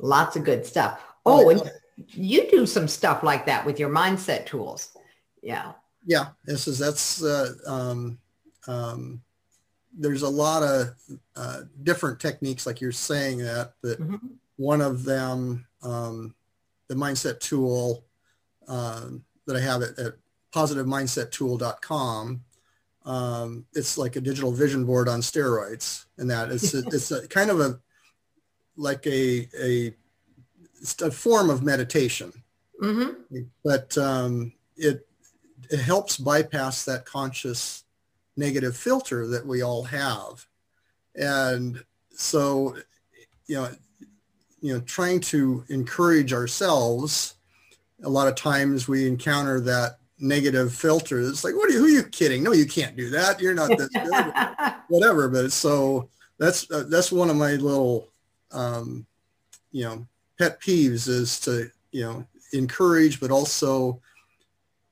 lots 0.00 0.34
of 0.34 0.44
good 0.44 0.66
stuff. 0.66 1.00
Oh, 1.24 1.48
and 1.48 1.70
you 2.08 2.50
do 2.50 2.66
some 2.66 2.88
stuff 2.88 3.22
like 3.22 3.46
that 3.46 3.64
with 3.64 3.78
your 3.78 3.88
mindset 3.88 4.46
tools. 4.46 4.96
Yeah. 5.42 5.72
Yeah. 6.04 6.26
This 6.44 6.66
is, 6.66 6.78
that's, 6.78 7.22
uh, 7.22 7.52
um, 7.66 8.18
um, 8.66 9.22
there's 9.96 10.22
a 10.22 10.28
lot 10.28 10.64
of 10.64 10.88
uh, 11.36 11.60
different 11.84 12.18
techniques, 12.18 12.66
like 12.66 12.80
you're 12.80 12.90
saying 12.90 13.38
that, 13.38 13.74
but 13.80 14.00
mm-hmm. 14.00 14.16
one 14.56 14.80
of 14.80 15.04
them, 15.04 15.64
um, 15.82 16.34
the 16.88 16.96
mindset 16.96 17.38
tool, 17.38 18.04
um, 18.66 19.24
that 19.46 19.56
I 19.56 19.60
have 19.60 19.82
at, 19.82 19.98
at 19.98 20.14
positivemindsettool.com. 20.54 22.40
Um, 23.04 23.66
it's 23.74 23.98
like 23.98 24.16
a 24.16 24.20
digital 24.20 24.52
vision 24.52 24.84
board 24.86 25.08
on 25.08 25.20
steroids 25.20 26.06
and 26.16 26.30
that 26.30 26.50
it's 26.50 26.72
a, 26.72 26.78
it's 26.86 27.10
a 27.10 27.28
kind 27.28 27.50
of 27.50 27.60
a 27.60 27.78
like 28.76 29.06
a 29.06 29.46
a, 29.60 29.94
a 31.02 31.10
form 31.10 31.50
of 31.50 31.62
meditation 31.62 32.32
mm-hmm. 32.82 33.40
but 33.62 33.96
um, 33.98 34.54
it 34.76 35.06
it 35.70 35.80
helps 35.80 36.16
bypass 36.16 36.84
that 36.84 37.04
conscious 37.04 37.84
negative 38.36 38.76
filter 38.76 39.26
that 39.26 39.46
we 39.46 39.62
all 39.62 39.84
have. 39.84 40.46
And 41.14 41.82
so, 42.10 42.76
you 43.46 43.56
know, 43.56 43.68
you 44.60 44.74
know, 44.74 44.80
trying 44.80 45.20
to 45.20 45.64
encourage 45.68 46.32
ourselves, 46.32 47.33
a 48.04 48.08
lot 48.08 48.28
of 48.28 48.34
times 48.34 48.88
we 48.88 49.06
encounter 49.06 49.60
that 49.60 49.98
negative 50.18 50.72
filter. 50.72 51.20
It's 51.20 51.44
like, 51.44 51.54
what 51.54 51.68
are 51.68 51.72
you, 51.72 51.78
who 51.78 51.84
are 51.84 51.88
you 51.88 52.02
kidding? 52.04 52.42
No, 52.42 52.52
you 52.52 52.66
can't 52.66 52.96
do 52.96 53.10
that. 53.10 53.40
You're 53.40 53.54
not 53.54 53.76
this 53.76 53.88
good. 53.88 54.74
Whatever. 54.88 55.28
But 55.28 55.52
so 55.52 56.08
that's, 56.38 56.70
uh, 56.70 56.84
that's 56.88 57.12
one 57.12 57.30
of 57.30 57.36
my 57.36 57.52
little, 57.52 58.08
um, 58.52 59.06
you 59.72 59.84
know, 59.84 60.06
pet 60.38 60.60
peeves 60.60 61.08
is 61.08 61.40
to, 61.40 61.70
you 61.92 62.02
know, 62.02 62.26
encourage, 62.52 63.20
but 63.20 63.30
also, 63.30 64.00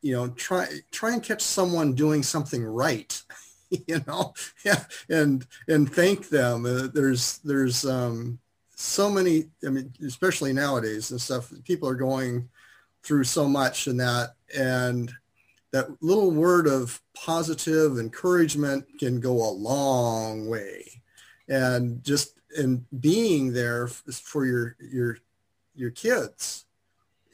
you 0.00 0.14
know, 0.14 0.28
try, 0.30 0.66
try 0.90 1.12
and 1.12 1.22
catch 1.22 1.42
someone 1.42 1.94
doing 1.94 2.22
something 2.22 2.64
right, 2.64 3.22
you 3.70 4.00
know, 4.06 4.34
yeah. 4.64 4.84
And, 5.08 5.46
and 5.68 5.92
thank 5.92 6.28
them. 6.28 6.66
Uh, 6.66 6.88
there's, 6.92 7.38
there's, 7.38 7.84
um, 7.84 8.38
so 8.74 9.08
many, 9.08 9.44
I 9.64 9.70
mean, 9.70 9.92
especially 10.04 10.52
nowadays 10.52 11.12
and 11.12 11.20
stuff, 11.20 11.52
people 11.64 11.88
are 11.88 11.94
going 11.94 12.48
through 13.02 13.24
so 13.24 13.48
much 13.48 13.86
in 13.86 13.96
that. 13.98 14.34
And 14.56 15.12
that 15.72 15.88
little 16.02 16.30
word 16.30 16.66
of 16.66 17.00
positive 17.14 17.98
encouragement 17.98 18.84
can 18.98 19.20
go 19.20 19.32
a 19.32 19.50
long 19.50 20.48
way 20.48 21.02
and 21.48 22.02
just 22.04 22.34
in 22.58 22.84
being 23.00 23.52
there 23.52 23.86
for 23.86 24.44
your 24.44 24.76
your 24.80 25.18
your 25.74 25.90
kids 25.90 26.66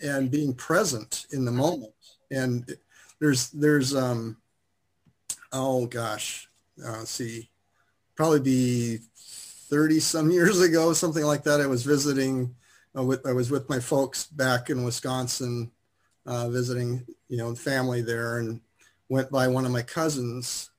and 0.02 0.30
being 0.30 0.54
present 0.54 1.26
in 1.32 1.44
the 1.44 1.50
moment 1.50 1.92
and 2.30 2.76
there's 3.20 3.50
there's 3.50 3.94
um 3.94 4.36
oh 5.52 5.86
gosh 5.86 6.48
uh, 6.86 7.04
see 7.04 7.50
probably 8.14 8.40
be 8.40 8.98
30 9.16 10.00
some 10.00 10.30
years 10.30 10.60
ago 10.60 10.92
something 10.92 11.24
like 11.24 11.42
that 11.42 11.60
i 11.60 11.66
was 11.66 11.82
visiting 11.82 12.54
i 12.94 13.32
was 13.32 13.50
with 13.50 13.68
my 13.68 13.80
folks 13.80 14.26
back 14.26 14.70
in 14.70 14.84
wisconsin 14.84 15.70
uh, 16.28 16.50
visiting, 16.50 17.06
you 17.28 17.38
know, 17.38 17.54
family 17.54 18.02
there 18.02 18.38
and 18.38 18.60
went 19.08 19.30
by 19.30 19.48
one 19.48 19.64
of 19.64 19.72
my 19.72 19.80
cousins 19.80 20.70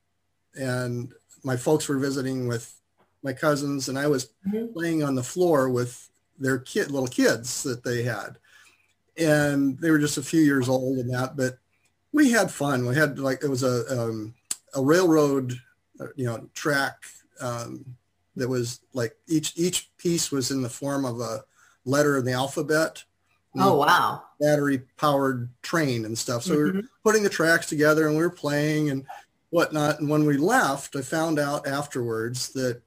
and 0.53 1.11
my 1.43 1.57
folks 1.57 1.89
were 1.89 1.97
visiting 1.97 2.47
with 2.47 2.79
my 3.23 3.33
cousins 3.33 3.89
and 3.89 3.97
I 3.97 4.07
was 4.07 4.29
mm-hmm. 4.47 4.71
playing 4.71 5.03
on 5.03 5.15
the 5.15 5.23
floor 5.23 5.69
with 5.69 6.07
their 6.37 6.59
kid, 6.59 6.91
little 6.91 7.07
kids 7.07 7.63
that 7.63 7.83
they 7.83 8.03
had. 8.03 8.37
And 9.17 9.77
they 9.79 9.89
were 9.89 9.97
just 9.97 10.19
a 10.19 10.23
few 10.23 10.41
years 10.41 10.69
old 10.69 10.99
and 10.99 11.11
that, 11.11 11.35
but 11.35 11.57
we 12.13 12.31
had 12.31 12.51
fun. 12.51 12.85
We 12.85 12.95
had 12.95 13.17
like, 13.17 13.43
it 13.43 13.49
was 13.49 13.63
a, 13.63 14.03
um, 14.03 14.35
a 14.75 14.81
railroad, 14.83 15.59
uh, 15.99 16.07
you 16.15 16.25
know, 16.25 16.47
track 16.53 17.03
um, 17.41 17.83
that 18.35 18.47
was 18.47 18.81
like 18.93 19.15
each, 19.27 19.53
each 19.55 19.89
piece 19.97 20.31
was 20.31 20.51
in 20.51 20.61
the 20.61 20.69
form 20.69 21.05
of 21.05 21.19
a 21.21 21.43
letter 21.89 22.17
in 22.17 22.25
the 22.25 22.33
alphabet. 22.33 23.03
Oh, 23.57 23.77
wow. 23.77 24.23
Battery 24.39 24.81
powered 24.97 25.49
train 25.61 26.05
and 26.05 26.17
stuff. 26.17 26.43
So 26.43 26.55
mm-hmm. 26.55 26.77
we 26.77 26.81
were 26.83 26.87
putting 27.03 27.23
the 27.23 27.29
tracks 27.29 27.67
together 27.67 28.07
and 28.07 28.15
we 28.15 28.23
were 28.23 28.29
playing 28.29 28.91
and 28.91 29.05
whatnot. 29.49 29.99
And 29.99 30.09
when 30.09 30.25
we 30.25 30.37
left, 30.37 30.95
I 30.95 31.01
found 31.01 31.39
out 31.39 31.67
afterwards 31.67 32.49
that 32.53 32.81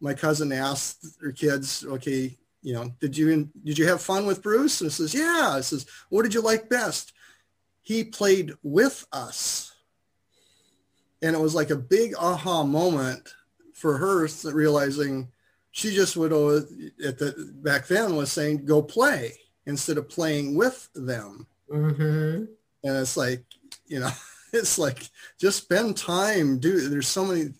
my 0.00 0.14
cousin 0.14 0.52
asked 0.52 1.06
her 1.22 1.32
kids, 1.32 1.84
okay, 1.86 2.36
you 2.62 2.74
know, 2.74 2.92
did 3.00 3.16
you, 3.16 3.48
did 3.64 3.78
you 3.78 3.86
have 3.86 4.02
fun 4.02 4.26
with 4.26 4.42
Bruce? 4.42 4.80
And 4.80 4.92
says, 4.92 5.14
yeah. 5.14 5.52
I 5.54 5.60
says, 5.60 5.86
what 6.08 6.24
did 6.24 6.34
you 6.34 6.42
like 6.42 6.68
best? 6.68 7.12
He 7.82 8.04
played 8.04 8.52
with 8.62 9.06
us. 9.12 9.72
And 11.22 11.36
it 11.36 11.40
was 11.40 11.54
like 11.54 11.70
a 11.70 11.76
big 11.76 12.14
aha 12.18 12.64
moment 12.64 13.34
for 13.74 13.98
her 13.98 14.28
realizing 14.52 15.28
she 15.72 15.94
just 15.94 16.16
would 16.16 16.32
always, 16.32 16.64
at 17.04 17.18
the 17.18 17.52
back 17.56 17.86
then 17.86 18.14
was 18.14 18.30
saying 18.30 18.64
go 18.64 18.82
play 18.82 19.32
instead 19.66 19.96
of 19.96 20.08
playing 20.08 20.54
with 20.54 20.88
them. 20.94 21.46
Mm-hmm. 21.70 22.44
And 22.84 22.96
it's 22.96 23.16
like, 23.16 23.42
you 23.86 24.00
know, 24.00 24.10
it's 24.52 24.78
like 24.78 25.08
just 25.40 25.64
spend 25.64 25.96
time. 25.96 26.58
Do 26.58 26.88
there's 26.88 27.08
so 27.08 27.24
many, 27.24 27.54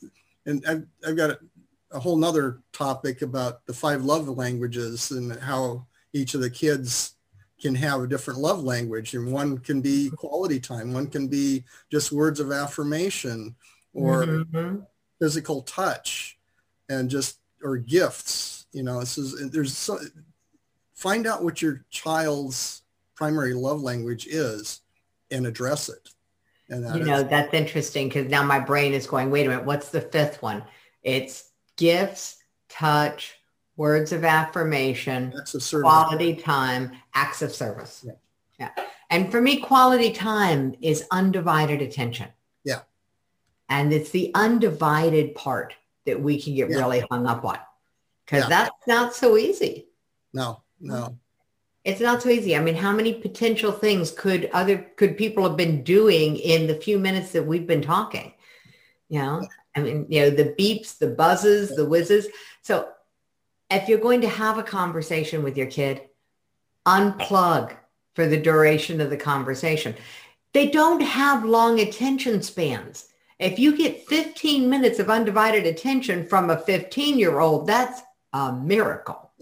and 0.46 0.62
I've, 0.68 0.86
I've 1.06 1.16
got 1.16 1.30
a, 1.30 1.38
a 1.92 1.98
whole 1.98 2.16
nother 2.16 2.60
topic 2.72 3.22
about 3.22 3.64
the 3.66 3.72
five 3.72 4.04
love 4.04 4.28
languages 4.28 5.10
and 5.10 5.38
how 5.40 5.86
each 6.12 6.34
of 6.34 6.42
the 6.42 6.50
kids 6.50 7.14
can 7.60 7.74
have 7.76 8.02
a 8.02 8.08
different 8.08 8.40
love 8.40 8.62
language 8.62 9.14
and 9.14 9.32
one 9.32 9.56
can 9.56 9.80
be 9.80 10.10
quality 10.10 10.58
time 10.58 10.92
one 10.92 11.06
can 11.06 11.28
be 11.28 11.62
just 11.92 12.10
words 12.10 12.40
of 12.40 12.50
affirmation 12.50 13.54
or 13.94 14.24
mm-hmm. 14.24 14.80
physical 15.20 15.62
touch 15.62 16.38
and 16.88 17.08
just 17.08 17.38
or 17.62 17.76
gifts 17.76 18.66
you 18.72 18.82
know 18.82 19.00
this 19.00 19.18
is 19.18 19.50
there's 19.50 19.76
so 19.76 19.98
find 21.02 21.26
out 21.26 21.42
what 21.42 21.60
your 21.60 21.84
child's 21.90 22.82
primary 23.16 23.54
love 23.54 23.82
language 23.82 24.26
is 24.26 24.80
and 25.30 25.46
address 25.46 25.88
it. 25.88 26.10
And 26.68 26.84
that 26.84 26.96
you 26.96 27.04
know, 27.04 27.18
is- 27.18 27.28
that's 27.28 27.52
interesting 27.52 28.08
because 28.08 28.30
now 28.30 28.44
my 28.44 28.60
brain 28.60 28.92
is 28.92 29.06
going, 29.06 29.30
wait 29.30 29.46
a 29.46 29.48
minute, 29.48 29.64
what's 29.64 29.88
the 29.90 30.00
fifth 30.00 30.40
one? 30.42 30.62
It's 31.02 31.50
gifts, 31.76 32.36
touch, 32.68 33.34
words 33.76 34.12
of 34.12 34.24
affirmation, 34.24 35.34
of 35.34 35.82
quality 35.82 36.36
time, 36.36 36.92
acts 37.14 37.42
of 37.42 37.52
service. 37.52 38.04
Yeah. 38.06 38.12
yeah. 38.58 38.84
And 39.10 39.30
for 39.30 39.40
me, 39.40 39.58
quality 39.58 40.12
time 40.12 40.74
is 40.80 41.04
undivided 41.10 41.82
attention. 41.82 42.28
Yeah. 42.64 42.80
And 43.68 43.92
it's 43.92 44.10
the 44.10 44.30
undivided 44.34 45.34
part 45.34 45.74
that 46.06 46.20
we 46.20 46.40
can 46.40 46.54
get 46.54 46.70
yeah. 46.70 46.78
really 46.78 47.04
hung 47.10 47.26
up 47.26 47.44
on 47.44 47.58
because 48.24 48.44
yeah. 48.44 48.48
that's 48.48 48.86
not 48.86 49.14
so 49.14 49.36
easy. 49.36 49.88
No, 50.32 50.62
no. 50.80 51.18
It's 51.84 52.00
not 52.00 52.22
so 52.22 52.28
easy. 52.28 52.56
I 52.56 52.60
mean, 52.60 52.76
how 52.76 52.92
many 52.92 53.14
potential 53.14 53.72
things 53.72 54.12
could 54.12 54.48
other 54.52 54.78
could 54.96 55.16
people 55.16 55.42
have 55.42 55.56
been 55.56 55.82
doing 55.82 56.36
in 56.36 56.66
the 56.66 56.76
few 56.76 56.98
minutes 56.98 57.32
that 57.32 57.46
we've 57.46 57.66
been 57.66 57.82
talking? 57.82 58.32
You 59.08 59.18
know, 59.18 59.48
I 59.74 59.80
mean, 59.80 60.06
you 60.08 60.20
know, 60.20 60.30
the 60.30 60.54
beeps, 60.58 60.98
the 60.98 61.08
buzzes, 61.08 61.74
the 61.74 61.84
whizzes. 61.84 62.28
So 62.62 62.88
if 63.68 63.88
you're 63.88 63.98
going 63.98 64.20
to 64.20 64.28
have 64.28 64.58
a 64.58 64.62
conversation 64.62 65.42
with 65.42 65.56
your 65.56 65.66
kid, 65.66 66.02
unplug 66.86 67.76
for 68.14 68.26
the 68.26 68.40
duration 68.40 69.00
of 69.00 69.10
the 69.10 69.16
conversation. 69.16 69.94
They 70.52 70.68
don't 70.68 71.00
have 71.00 71.44
long 71.44 71.80
attention 71.80 72.42
spans. 72.42 73.06
If 73.42 73.58
you 73.58 73.76
get 73.76 74.06
15 74.06 74.68
minutes 74.68 74.98
of 74.98 75.10
undivided 75.10 75.66
attention 75.66 76.26
from 76.26 76.50
a 76.50 76.56
15 76.56 77.18
year 77.18 77.40
old, 77.40 77.66
that's 77.66 78.02
a 78.32 78.52
miracle. 78.52 79.32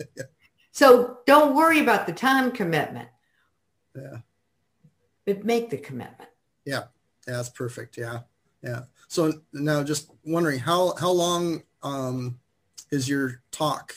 So 0.72 1.18
don't 1.26 1.54
worry 1.56 1.80
about 1.80 2.06
the 2.06 2.12
time 2.12 2.52
commitment. 2.52 3.08
Yeah. 3.94 4.18
But 5.26 5.44
make 5.44 5.68
the 5.68 5.76
commitment. 5.76 6.30
Yeah. 6.64 6.84
Yeah, 7.26 7.36
that's 7.36 7.50
perfect. 7.50 7.98
Yeah. 7.98 8.20
Yeah. 8.62 8.82
So 9.08 9.42
now 9.52 9.82
just 9.82 10.10
wondering 10.24 10.60
how 10.60 10.94
how 10.94 11.10
long 11.10 11.64
um, 11.82 12.38
is 12.90 13.08
your 13.08 13.42
talk 13.50 13.94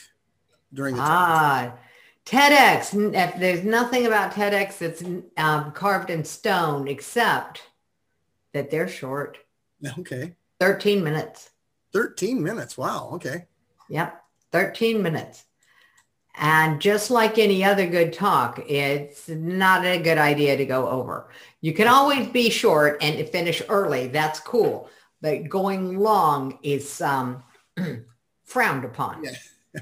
during 0.74 0.96
the 0.96 1.04
ah. 1.04 1.74
TEDx. 2.26 3.14
If 3.14 3.40
there's 3.40 3.64
nothing 3.64 4.06
about 4.06 4.34
TEDx 4.34 4.78
that's 4.78 5.04
um, 5.38 5.72
carved 5.72 6.10
in 6.10 6.24
stone 6.24 6.88
except 6.88 7.62
that 8.54 8.72
they're 8.72 8.88
short. 8.88 9.38
Okay. 10.00 10.34
13 10.60 11.04
minutes. 11.04 11.50
13 11.94 12.42
minutes. 12.42 12.78
Wow. 12.78 13.10
Okay. 13.14 13.46
Yep. 13.90 14.24
13 14.52 15.02
minutes. 15.02 15.46
And 16.36 16.82
just 16.82 17.12
like 17.12 17.38
any 17.38 17.64
other 17.64 17.86
good 17.86 18.14
talk, 18.14 18.60
it's 18.68 19.30
not 19.30 19.86
a 19.86 20.02
good 20.02 20.18
idea 20.18 20.58
to 20.58 20.66
go 20.66 20.88
over. 20.88 21.30
You 21.62 21.74
can 21.74 21.88
always 21.88 22.28
be 22.28 22.50
short 22.50 22.98
and 23.04 23.28
finish 23.30 23.62
early. 23.70 24.08
That's 24.08 24.40
cool. 24.40 24.90
But 25.22 25.48
going 25.48 26.00
long 26.00 26.58
is 26.64 27.02
um, 27.02 27.44
frowned 28.44 28.86
upon. 28.86 29.24
Yeah. 29.24 29.32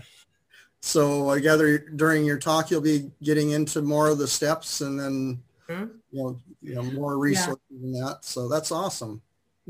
So 0.84 1.30
I 1.30 1.40
gather 1.40 1.78
during 1.78 2.26
your 2.26 2.40
talk, 2.40 2.72
you'll 2.72 2.82
be 2.82 3.12
getting 3.22 3.52
into 3.52 3.84
more 3.84 4.08
of 4.10 4.18
the 4.18 4.28
steps 4.28 4.82
and 4.82 5.00
then, 5.00 5.44
mm-hmm. 5.70 5.86
you, 6.10 6.24
know, 6.24 6.40
you 6.60 6.74
know, 6.74 6.82
more 6.82 7.20
resources 7.20 7.62
yeah. 7.70 7.78
than 7.80 7.92
that. 7.92 8.26
So 8.26 8.50
that's 8.50 8.72
awesome. 8.72 9.22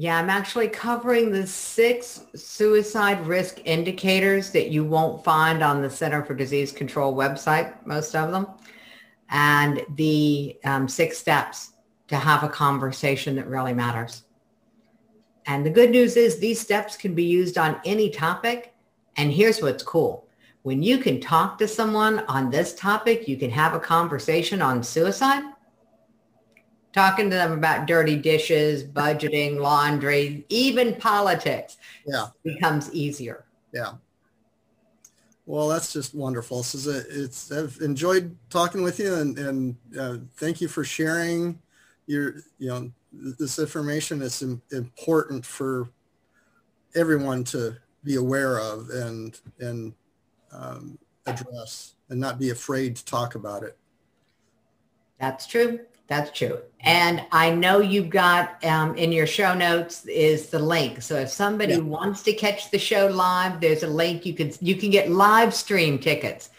Yeah, 0.02 0.18
I'm 0.18 0.32
actually 0.32 0.68
covering 0.68 1.32
the 1.32 1.46
six 1.46 2.22
suicide 2.34 3.24
risk 3.28 3.62
indicators 3.66 4.50
that 4.50 4.72
you 4.72 4.84
won't 4.84 5.24
find 5.24 5.62
on 5.62 5.84
the 5.84 5.92
Center 5.92 6.26
for 6.26 6.34
Disease 6.34 6.72
Control 6.72 7.14
website, 7.14 7.76
most 7.86 8.16
of 8.16 8.32
them, 8.32 8.48
and 9.30 9.86
the 9.98 10.58
um, 10.64 10.88
six 10.88 11.20
steps 11.20 11.74
to 12.08 12.16
have 12.16 12.42
a 12.42 12.50
conversation 12.50 13.36
that 13.36 13.46
really 13.46 13.76
matters. 13.76 14.24
And 15.46 15.64
the 15.64 15.70
good 15.70 15.92
news 15.92 16.18
is 16.18 16.40
these 16.40 16.60
steps 16.60 16.98
can 16.98 17.14
be 17.14 17.26
used 17.26 17.60
on 17.60 17.80
any 17.86 18.10
topic. 18.10 18.74
And 19.18 19.32
here's 19.32 19.62
what's 19.62 19.84
cool. 19.84 20.28
When 20.64 20.82
you 20.82 20.98
can 20.98 21.22
talk 21.22 21.60
to 21.60 21.68
someone 21.68 22.22
on 22.22 22.50
this 22.50 22.74
topic, 22.74 23.28
you 23.28 23.38
can 23.38 23.52
have 23.52 23.76
a 23.76 23.80
conversation 23.80 24.64
on 24.64 24.82
suicide. 24.82 25.44
Talking 26.94 27.30
to 27.30 27.36
them 27.36 27.52
about 27.54 27.88
dirty 27.88 28.16
dishes, 28.16 28.84
budgeting, 28.84 29.60
laundry, 29.60 30.46
even 30.50 30.96
politics 30.96 31.78
yeah. 32.06 32.28
becomes 32.44 32.94
easier. 32.94 33.46
Yeah. 33.74 33.94
Well, 35.46 35.68
that's 35.68 35.92
just 35.92 36.14
wonderful. 36.14 36.58
This 36.58 36.76
is 36.76 36.88
a, 36.88 37.24
it's, 37.24 37.52
I've 37.52 37.78
enjoyed 37.82 38.36
talking 38.50 38.84
with 38.84 39.00
you 39.00 39.16
and, 39.16 39.38
and 39.40 39.76
uh, 40.00 40.18
thank 40.38 40.62
you 40.62 40.68
for 40.68 40.84
sharing 40.84 41.60
your, 42.06 42.36
you 42.60 42.68
know, 42.68 42.92
this 43.12 43.60
information 43.60 44.22
is 44.22 44.44
important 44.72 45.46
for 45.46 45.90
everyone 46.96 47.44
to 47.46 47.76
be 48.04 48.16
aware 48.16 48.60
of 48.60 48.90
and, 48.90 49.40
and 49.60 49.94
um, 50.54 50.98
address 51.26 51.94
and 52.10 52.20
not 52.20 52.40
be 52.40 52.50
afraid 52.50 52.96
to 52.96 53.06
talk 53.06 53.36
about 53.36 53.64
it. 53.64 53.78
That's 55.20 55.46
true. 55.46 55.80
That's 56.12 56.38
true. 56.38 56.60
And 56.82 57.26
I 57.32 57.52
know 57.52 57.80
you've 57.80 58.10
got 58.10 58.62
um, 58.66 58.98
in 58.98 59.14
your 59.14 59.26
show 59.26 59.54
notes 59.54 60.06
is 60.08 60.50
the 60.50 60.60
link. 60.60 61.02
So 61.02 61.16
if 61.16 61.30
somebody 61.30 61.76
yeah. 61.76 61.80
wants 61.80 62.22
to 62.24 62.34
catch 62.34 62.70
the 62.70 62.78
show 62.78 63.08
live, 63.08 63.62
there's 63.62 63.84
a 63.84 63.88
link. 63.88 64.26
You 64.26 64.34
can 64.34 64.52
you 64.60 64.76
can 64.76 64.90
get 64.90 65.10
live 65.10 65.54
stream 65.54 65.98
tickets. 66.00 66.50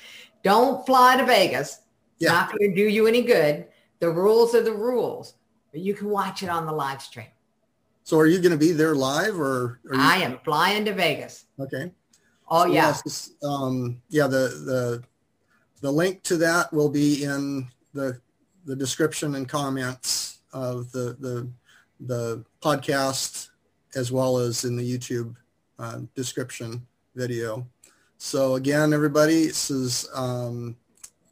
Don't 0.43 0.87
fly 0.87 1.19
to 1.19 1.27
Vegas. 1.27 1.81
Yeah. 2.19 2.33
Not 2.33 2.49
going 2.49 2.71
to 2.71 2.75
do 2.75 2.89
you 2.89 3.07
any 3.07 3.21
good. 3.21 3.67
The 3.99 4.09
rules 4.09 4.55
are 4.55 4.63
the 4.63 4.73
rules. 4.73 5.35
But 5.71 5.83
you 5.83 5.93
can 5.93 6.09
watch 6.09 6.43
it 6.43 6.49
on 6.49 6.65
the 6.65 6.73
live 6.73 7.03
stream. 7.03 7.27
So 8.05 8.19
are 8.19 8.27
you 8.27 8.39
going 8.39 8.53
to 8.53 8.57
be 8.57 8.73
there 8.73 8.95
live 8.95 9.39
or? 9.39 9.81
I 9.95 10.23
am 10.23 10.39
flying 10.47 10.87
to 10.87 10.95
Vegas. 10.95 11.45
Okay. 11.61 11.93
Oh 12.49 12.63
so 12.63 12.73
yeah. 12.73 12.97
Yes, 13.05 13.33
um, 13.45 14.01
yeah. 14.09 14.29
The 14.29 14.49
the 14.65 15.03
the 15.83 15.93
link 15.93 16.23
to 16.23 16.39
that 16.39 16.73
will 16.73 16.89
be 16.89 17.25
in 17.25 17.69
the 17.93 18.19
the 18.65 18.77
description 18.77 19.35
and 19.35 19.49
comments 19.49 20.41
of 20.53 20.93
the 20.93 21.17
the, 21.21 21.49
the 22.01 22.45
podcast 22.61 23.49
as 23.95 24.11
well 24.11 24.39
as 24.39 24.65
in 24.65 24.75
the 24.77 24.99
YouTube 24.99 25.37
uh, 25.79 26.01
description 26.15 26.87
video. 27.15 27.67
So 28.19 28.55
again, 28.55 28.95
everybody, 28.95 29.47
this 29.47 29.71
is 29.71 30.09
um, 30.15 30.77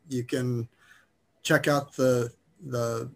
you 0.08 0.24
can 0.24 0.68
check 1.42 1.68
out 1.68 1.94
the 1.94 2.32
the 2.66 3.10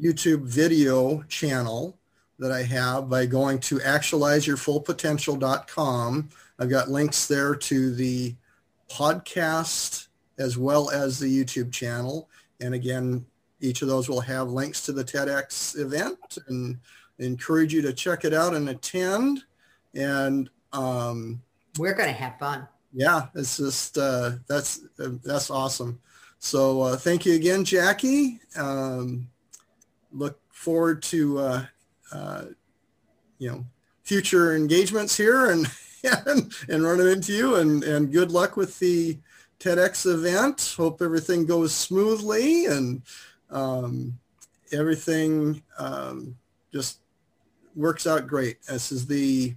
YouTube 0.00 0.42
video 0.42 1.22
channel 1.24 1.98
that 2.38 2.50
I 2.50 2.62
have 2.64 3.08
by 3.08 3.26
going 3.26 3.60
to 3.60 3.78
actualizeyourfullpotential.com. 3.78 6.28
I've 6.58 6.70
got 6.70 6.90
links 6.90 7.26
there 7.26 7.54
to 7.54 7.94
the 7.94 8.34
podcast 8.90 10.08
as 10.38 10.58
well 10.58 10.90
as 10.90 11.18
the 11.18 11.26
YouTube 11.26 11.72
channel. 11.72 12.28
And 12.62 12.74
again, 12.74 13.26
each 13.60 13.82
of 13.82 13.88
those 13.88 14.08
will 14.08 14.20
have 14.20 14.50
links 14.50 14.82
to 14.86 14.92
the 14.92 15.04
TEDx 15.04 15.78
event 15.78 16.38
and 16.48 16.78
encourage 17.18 17.74
you 17.74 17.82
to 17.82 17.92
check 17.92 18.24
it 18.24 18.32
out 18.32 18.54
and 18.54 18.68
attend. 18.68 19.44
And 19.94 20.48
um, 20.72 21.42
we're 21.78 21.94
going 21.94 22.08
to 22.08 22.14
have 22.14 22.38
fun. 22.38 22.66
Yeah, 22.92 23.26
it's 23.34 23.56
just, 23.56 23.98
uh, 23.98 24.32
that's, 24.48 24.80
uh, 24.98 25.10
that's 25.24 25.50
awesome. 25.50 26.00
So 26.38 26.82
uh, 26.82 26.96
thank 26.96 27.24
you 27.24 27.34
again, 27.34 27.64
Jackie. 27.64 28.40
Um, 28.56 29.28
look 30.12 30.38
forward 30.50 31.02
to, 31.04 31.38
uh, 31.38 31.66
uh, 32.12 32.44
you 33.38 33.50
know, 33.50 33.64
future 34.02 34.54
engagements 34.54 35.16
here 35.16 35.50
and, 35.50 35.66
and, 36.26 36.52
and 36.68 36.82
running 36.82 37.08
into 37.08 37.32
you 37.32 37.56
and, 37.56 37.82
and 37.84 38.12
good 38.12 38.30
luck 38.30 38.56
with 38.56 38.78
the 38.78 39.18
TEDx 39.62 40.12
event. 40.12 40.74
Hope 40.76 41.00
everything 41.00 41.46
goes 41.46 41.72
smoothly 41.72 42.66
and 42.66 43.02
um, 43.50 44.18
everything 44.72 45.62
um, 45.78 46.36
just 46.72 46.98
works 47.76 48.06
out 48.06 48.26
great. 48.26 48.60
This 48.62 48.90
is 48.90 49.06
the, 49.06 49.54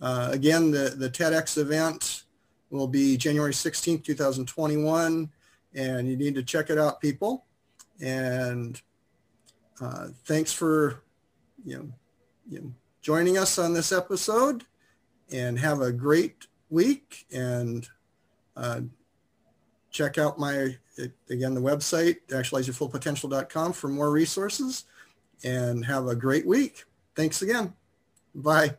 uh, 0.00 0.28
again, 0.32 0.70
the, 0.70 0.90
the 0.96 1.10
TEDx 1.10 1.58
event 1.58 2.24
will 2.70 2.86
be 2.86 3.16
January 3.16 3.52
16th, 3.52 4.04
2021, 4.04 5.28
and 5.74 6.08
you 6.08 6.16
need 6.16 6.34
to 6.34 6.42
check 6.42 6.70
it 6.70 6.78
out, 6.78 7.00
people. 7.00 7.44
And 8.00 8.80
uh, 9.80 10.08
thanks 10.24 10.52
for, 10.52 11.02
you 11.64 11.78
know, 11.78 11.88
you 12.48 12.60
know, 12.60 12.72
joining 13.02 13.38
us 13.38 13.58
on 13.58 13.74
this 13.74 13.90
episode 13.90 14.64
and 15.32 15.58
have 15.58 15.80
a 15.80 15.92
great 15.92 16.46
week 16.70 17.26
and 17.32 17.88
uh, 18.56 18.80
check 19.98 20.16
out 20.16 20.38
my, 20.38 20.76
uh, 21.00 21.06
again, 21.28 21.54
the 21.54 21.60
website, 21.60 22.18
actualizeyourfullpotential.com 22.28 23.72
for 23.72 23.88
more 23.88 24.12
resources 24.12 24.84
and 25.42 25.84
have 25.84 26.06
a 26.06 26.14
great 26.14 26.46
week. 26.46 26.84
Thanks 27.16 27.42
again. 27.42 27.72
Bye. 28.32 28.76